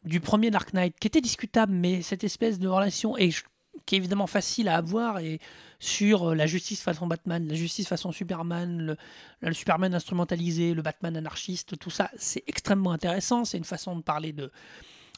[0.05, 3.43] du premier Dark Knight qui était discutable, mais cette espèce de relation et je-
[3.85, 5.39] qui est évidemment facile à avoir et
[5.79, 8.97] sur euh, la justice façon Batman, la justice façon Superman,
[9.41, 13.45] le, Superman instrumentalisé, le Batman anarchiste, tout ça, c'est extrêmement intéressant.
[13.45, 14.51] C'est une façon de parler de,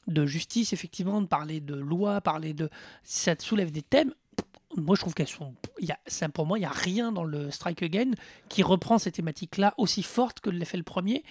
[0.07, 2.69] de justice, effectivement, de parler de loi, parler de.
[3.03, 4.13] Ça soulève des thèmes.
[4.75, 5.55] Moi, je trouve qu'elles sont.
[6.33, 8.11] Pour moi, il n'y a rien dans le Strike Again
[8.49, 11.23] qui reprend ces thématiques-là aussi fortes que l'a fait le premier.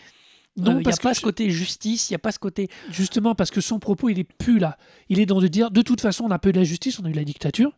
[0.57, 2.39] Non, Euh, il n'y a que pas ce côté justice, il n'y a pas ce
[2.39, 2.69] côté.
[2.91, 4.79] Justement, parce que son propos, il est plus là.
[5.09, 7.05] Il est dans de dire, de toute façon, on a peu de la justice, on
[7.05, 7.73] a eu la dictature.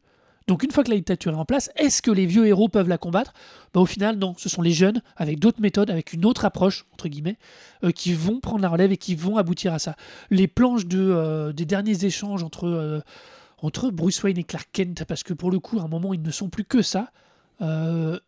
[0.46, 2.88] Donc une fois que la dictature est en place, est-ce que les vieux héros peuvent
[2.88, 3.34] la combattre?
[3.74, 4.34] Bah, Au final, non.
[4.38, 7.36] Ce sont les jeunes, avec d'autres méthodes, avec une autre approche, entre guillemets,
[7.84, 9.94] euh, qui vont prendre la relève et qui vont aboutir à ça.
[10.30, 13.00] Les planches de, euh, des derniers échanges entre, euh,
[13.60, 16.22] entre Bruce Wayne et Clark Kent, parce que pour le coup, à un moment, ils
[16.22, 17.10] ne sont plus que ça,
[17.60, 18.18] euh,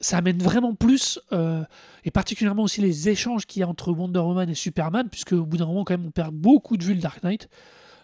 [0.00, 1.62] ça amène vraiment plus, euh,
[2.04, 5.44] et particulièrement aussi les échanges qu'il y a entre Wonder Woman et Superman, puisque au
[5.44, 7.48] bout d'un moment, quand même, on perd beaucoup de vue le Dark Knight.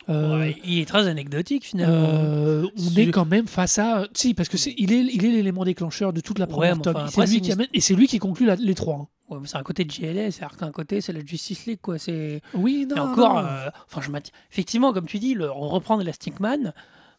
[0.09, 1.95] Euh, Ouais, il est très anecdotique finalement.
[1.97, 4.07] euh, on C'est- est quand même face à.
[4.15, 6.83] Si, parce que c'est, il est, il est l'élément déclencheur de toute la première mais
[6.83, 6.95] tome.
[6.97, 8.75] enfin, c'est après, lui c'est qui une- amène, et c'est lui qui conclut la- les
[8.77, 8.95] trois.
[8.97, 9.09] hein.
[9.29, 11.99] Ouais, c'est un côté de JLS, c'est-à-dire qu'un côté c'est la Justice League quoi.
[11.99, 12.95] C'est Oui, non.
[12.95, 13.49] et encore, non.
[13.49, 14.11] euh, enfin je.
[14.53, 16.73] Effectivement, comme tu dis, le, on reprend Elastic Man.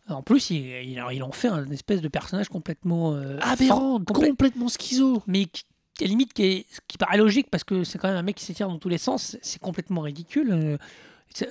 [0.09, 4.29] En plus, il, il, il en fait un espèce de personnage complètement euh, aberrant, complè-
[4.29, 5.21] complètement schizo.
[5.27, 5.63] mais qui,
[5.99, 8.35] à la limite qui, est, qui paraît logique parce que c'est quand même un mec
[8.35, 9.37] qui s'étire dans tous les sens.
[9.41, 10.51] c'est- complètement ridicule.
[10.51, 10.77] Euh,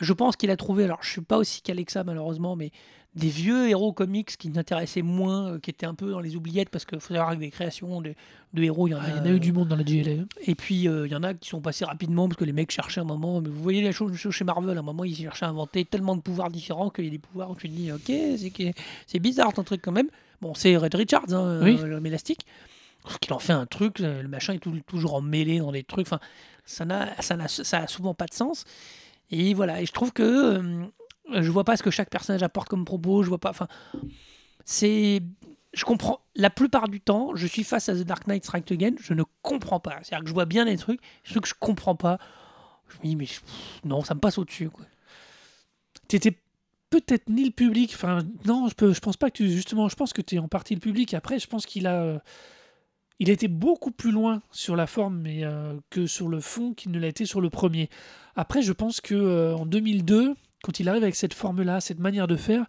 [0.00, 2.70] Je pense qu'il a trouvé, alors je suis pas aussi calé que ça malheureusement, mais
[3.16, 6.68] des vieux héros comics qui m'intéressaient moins, euh, qui étaient un peu dans les oubliettes
[6.68, 8.14] parce qu'il faut savoir que des créations de,
[8.52, 9.04] de héros, il y en a.
[9.04, 10.22] Ah, il y en a eu du monde dans la GLA.
[10.22, 10.26] hein.
[10.46, 12.70] Et puis, euh, il y en a qui sont passés rapidement parce que les mecs
[12.70, 13.40] cherchaient un moment.
[13.40, 16.14] Mais vous voyez la chose chez Marvel, à un moment, ils cherchaient à inventer tellement
[16.14, 18.12] de pouvoirs différents qu'il y a des pouvoirs où tu te dis, ok,
[19.06, 20.08] c'est bizarre ton truc quand même.
[20.42, 21.78] Bon, c'est Red Richards, hein, Oui.
[21.80, 22.44] euh, l'homme élastique.
[23.20, 26.06] Qu'il en fait un truc, euh, le machin est tout- toujours emmêlé dans des trucs.
[26.06, 26.18] Enfin,
[26.64, 28.64] ça n'a, ça n'a, ça a souvent pas de sens.
[29.30, 30.84] Et voilà, et je trouve que euh,
[31.32, 33.22] je vois pas ce que chaque personnage apporte comme propos.
[33.22, 33.50] Je vois pas.
[33.50, 33.68] Enfin,
[34.64, 35.22] c'est.
[35.72, 36.20] Je comprends.
[36.34, 39.22] La plupart du temps, je suis face à The Dark Knight Strike Again, je ne
[39.42, 39.98] comprends pas.
[40.02, 42.18] C'est-à-dire que je vois bien les trucs, trucs que je comprends pas.
[42.88, 43.26] Je me dis, mais
[43.84, 44.70] non, ça me passe au-dessus.
[44.70, 44.84] Quoi.
[46.08, 46.38] T'étais
[46.88, 47.92] peut-être ni le public.
[47.94, 49.50] Enfin, non, je, peux, je pense pas que tu.
[49.50, 51.12] Justement, je pense que tu es en partie le public.
[51.14, 52.00] Après, je pense qu'il a.
[52.02, 52.18] euh,
[53.18, 56.90] Il a été beaucoup plus loin sur la forme euh, que sur le fond qu'il
[56.92, 57.90] ne l'a été sur le premier.
[58.36, 60.34] Après, je pense que euh, en 2002,
[60.66, 62.66] quand il arrive avec cette forme-là, cette manière de faire,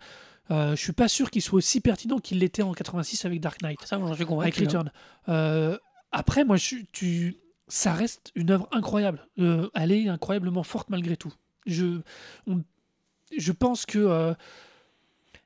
[0.52, 3.62] euh, je suis pas sûr qu'il soit aussi pertinent qu'il l'était en 86 avec Dark
[3.64, 3.80] Knight.
[3.86, 4.62] Ça, moi, j'en suis avec convaincu.
[4.62, 4.66] hein.
[4.68, 4.91] Return.
[5.30, 5.78] Euh,
[6.12, 7.36] après, moi, je, tu,
[7.68, 9.28] ça reste une œuvre incroyable.
[9.39, 11.34] Euh, elle est incroyablement forte malgré tout.
[11.66, 12.00] Je,
[12.48, 12.64] on-
[13.38, 14.34] je pense que euh,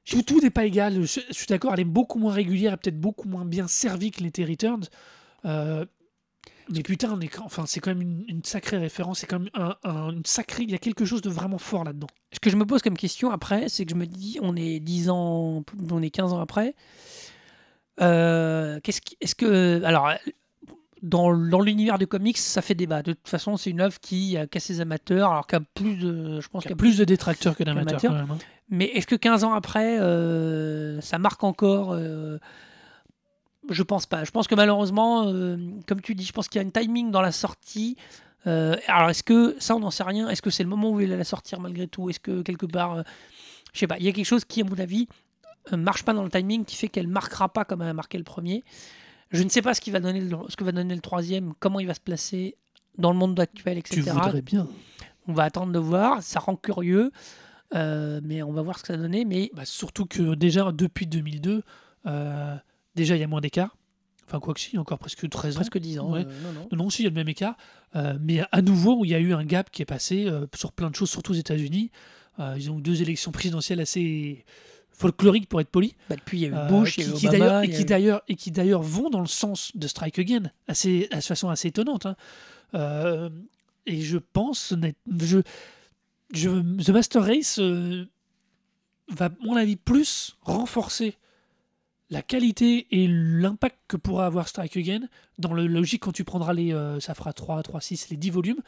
[0.05, 1.01] tout, tout n'est pas égal.
[1.03, 4.11] Je, je suis d'accord, elle est beaucoup moins régulière et peut-être beaucoup moins bien servie
[4.11, 4.85] que l'était Returns.
[6.73, 9.19] Mais putain, on est, enfin, c'est quand même une, une sacrée référence.
[9.19, 10.63] C'est quand même un, un- une sacrée.
[10.63, 12.07] Il y a quelque chose de vraiment fort là-dedans.
[12.31, 14.79] Ce que je me pose comme question après, c'est que je me dis, on est
[14.79, 16.75] 10 ans, on est 15 ans après.
[18.01, 20.09] Euh, qu'est-ce qui- est-ce que, alors,
[21.01, 23.01] dans, dans l'univers de comics, ça fait débat.
[23.03, 26.47] De toute façon, c'est une œuvre qui a ses amateurs, alors qu'à plus de, je
[26.47, 28.37] pense Il y qu'il a plus de détracteurs que d'amateurs hein.
[28.69, 32.37] Mais est-ce que 15 ans après, euh, ça marque encore euh,
[33.69, 34.23] Je pense pas.
[34.23, 35.57] Je pense que malheureusement, euh,
[35.87, 37.95] comme tu dis, je pense qu'il y a un timing dans la sortie.
[38.47, 40.99] Euh, alors est-ce que ça, on n'en sait rien Est-ce que c'est le moment où
[40.99, 42.09] il allait la sortir malgré tout?
[42.09, 43.03] Est-ce que quelque part, euh,
[43.73, 45.07] je sais pas, il y a quelque chose qui, à mon avis,
[45.71, 48.17] euh, marche pas dans le timing, qui fait qu'elle marquera pas comme elle a marqué
[48.17, 48.63] le premier.
[49.29, 51.53] Je ne sais pas ce, qui va donner le, ce que va donner le troisième,
[51.59, 52.57] comment il va se placer
[52.97, 54.01] dans le monde actuel, etc.
[54.01, 54.67] Tu voudrais bien.
[55.27, 56.21] On va attendre de voir.
[56.21, 57.11] Ça rend curieux.
[57.73, 59.23] Mais on va voir ce que ça va donner.
[59.23, 61.63] Mais Bah, surtout que déjà, depuis 2002,
[62.07, 62.55] euh,
[62.95, 63.75] déjà, il y a moins d'écart.
[64.27, 65.59] Enfin, quoi que si, il y a encore presque 13 ans.
[65.59, 66.11] presque 10 ans.
[66.11, 66.25] Ouais.
[66.25, 66.67] euh, non, non.
[66.71, 67.57] Non, non, si, il y a le même écart.
[67.95, 70.71] Euh, mais à nouveau, il y a eu un gap qui est passé euh, sur
[70.71, 71.91] plein de choses, surtout aux États-Unis.
[72.57, 74.45] Ils ont eu deux élections présidentielles assez
[74.89, 75.95] folkloriques, pour être poli.
[76.09, 78.21] Bah, depuis, il y a eu Bush, qui, qui Obama, d'ailleurs, et qui eu- d'ailleurs
[78.29, 82.07] et qui d'ailleurs vont dans le sens de Strike Again, assez, de façon assez étonnante.
[82.73, 83.29] hein.
[83.85, 84.73] Et je pense,
[85.19, 85.39] je,
[86.33, 86.49] je,
[86.83, 91.17] The Master Race va, à mon avis, plus renforcer
[92.11, 95.01] la qualité et l'impact que pourra avoir Strike Again
[95.39, 98.29] dans le logique quand tu prendras les, euh, ça fera 3, 3, 6, les 10
[98.29, 98.61] volumes.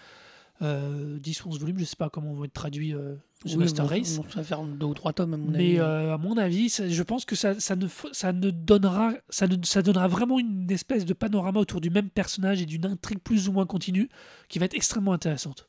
[0.61, 3.57] euh, 10 ou 11 volumes, je sais pas comment vont être traduits euh, The Oui,
[3.57, 4.15] Master Race.
[4.15, 5.57] ça va faire deux ou trois tomes à mon avis.
[5.73, 9.13] Mais euh, à mon avis, ça- je pense que ça, ça ne, ça ne donnera,
[9.29, 12.85] ça, ne, ça donnera vraiment une espèce de panorama autour du même personnage et d'une
[12.85, 14.09] intrigue plus ou moins continue
[14.47, 15.67] qui va être extrêmement intéressante.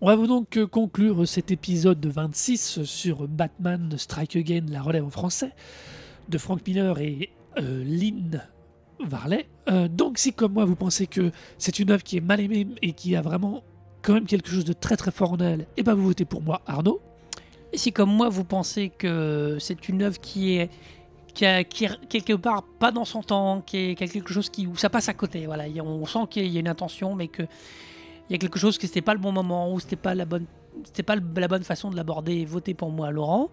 [0.00, 5.04] On va donc euh, conclure cet épisode de 26 sur Batman Strike Again, la relève
[5.04, 5.52] en français,
[6.28, 8.42] de Frank Miller et euh, Lynn
[9.00, 9.46] Varley.
[9.68, 12.68] Euh, donc si comme moi vous pensez que c'est une œuvre qui est mal aimée
[12.80, 13.64] et qui a vraiment
[14.02, 16.42] quand même quelque chose de très très fort en elle, et ben vous votez pour
[16.42, 17.00] moi Arnaud.
[17.72, 20.70] Et si comme moi vous pensez que c'est une œuvre qui est
[21.34, 24.90] qui, a- quelque part pas dans son temps, qui est quelque chose qui où ça
[24.90, 27.42] passe à côté, voilà, on sent qu'il y a une intention, mais que
[28.28, 30.24] il y a quelque chose que c'était pas le bon moment ou c'était pas la
[30.24, 30.46] bonne
[30.84, 32.44] c'était pas la bonne façon de l'aborder.
[32.44, 33.50] Votez pour moi, Laurent.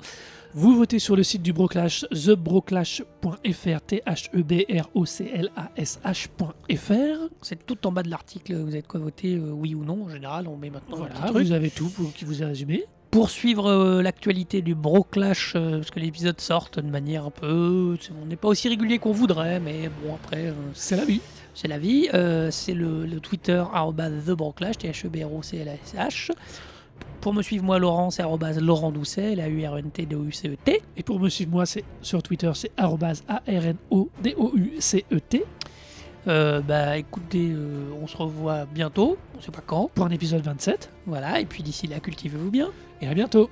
[0.54, 5.30] Vous votez sur le site du Broclash, thebroclash.fr, t h e b r o c
[5.34, 7.30] l a s h.fr.
[7.42, 8.56] C'est tout en bas de l'article.
[8.56, 11.52] Vous êtes quoi voter, euh, oui ou non En général, on met maintenant Voilà, vous
[11.52, 12.86] avez tout pour qui vous est résumé.
[13.12, 17.32] Pour suivre euh, l'actualité du Broclash, euh, parce que les épisodes sortent de manière un
[17.32, 17.98] peu.
[18.22, 21.22] On n'est pas aussi régulier qu'on voudrait, mais bon, après, euh, C'est la vie.
[21.56, 22.08] C'est la vie.
[22.14, 26.32] Euh, c'est le, le Twitter arobase TheBroclash, T-H-E-B-R-O-C-L-A-S-H.
[27.22, 28.22] Pour me suivre, moi, Laurent, c'est
[28.62, 30.82] Laurent Doucet, L-A-U-R-N-T-D-O-U-C-E-T.
[30.96, 33.76] Et pour me suivre moi, c'est sur Twitter, c'est A-R-N-O-D-O-U-C-E-T
[36.28, 39.90] Euh, bah écoutez, euh, on se revoit bientôt, on sait pas quand.
[39.94, 40.92] pour un épisode 27.
[41.06, 42.72] Voilà, et puis d'ici là, cultivez-vous bien.
[43.02, 43.50] Et à bientôt